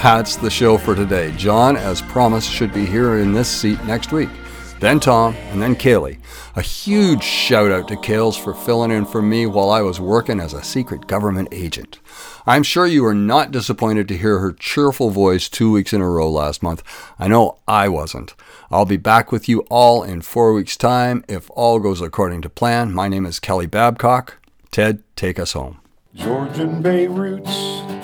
That's 0.04 0.36
the 0.36 0.50
show 0.50 0.76
for 0.76 0.94
today. 0.94 1.32
John, 1.34 1.78
as 1.78 2.02
promised, 2.02 2.50
should 2.50 2.74
be 2.74 2.84
here 2.84 3.20
in 3.20 3.32
this 3.32 3.48
seat 3.48 3.82
next 3.84 4.12
week. 4.12 4.28
Then 4.78 5.00
Tom, 5.00 5.34
and 5.48 5.62
then 5.62 5.74
Kaylee. 5.74 6.18
A 6.56 6.60
huge 6.60 7.22
shout 7.22 7.72
out 7.72 7.88
to 7.88 7.96
Kales 7.96 8.38
for 8.38 8.52
filling 8.52 8.90
in 8.90 9.06
for 9.06 9.22
me 9.22 9.46
while 9.46 9.70
I 9.70 9.80
was 9.80 10.00
working 10.00 10.40
as 10.40 10.52
a 10.52 10.62
secret 10.62 11.06
government 11.06 11.48
agent. 11.52 12.00
I'm 12.44 12.62
sure 12.62 12.86
you 12.86 13.02
were 13.02 13.14
not 13.14 13.50
disappointed 13.50 14.06
to 14.08 14.18
hear 14.18 14.40
her 14.40 14.52
cheerful 14.52 15.08
voice 15.08 15.48
two 15.48 15.72
weeks 15.72 15.94
in 15.94 16.02
a 16.02 16.10
row 16.10 16.30
last 16.30 16.62
month. 16.62 16.82
I 17.18 17.26
know 17.26 17.56
I 17.66 17.88
wasn't. 17.88 18.34
I'll 18.70 18.84
be 18.84 18.98
back 18.98 19.32
with 19.32 19.48
you 19.48 19.60
all 19.70 20.02
in 20.02 20.20
four 20.20 20.52
weeks' 20.52 20.76
time 20.76 21.24
if 21.28 21.50
all 21.52 21.78
goes 21.78 22.02
according 22.02 22.42
to 22.42 22.50
plan. 22.50 22.92
My 22.92 23.08
name 23.08 23.24
is 23.24 23.40
Kelly 23.40 23.66
Babcock. 23.66 24.36
Ted, 24.70 25.02
take 25.16 25.38
us 25.38 25.54
home. 25.54 25.80
Georgian 26.14 26.82
Bay 26.82 27.06
Roots 27.06 28.03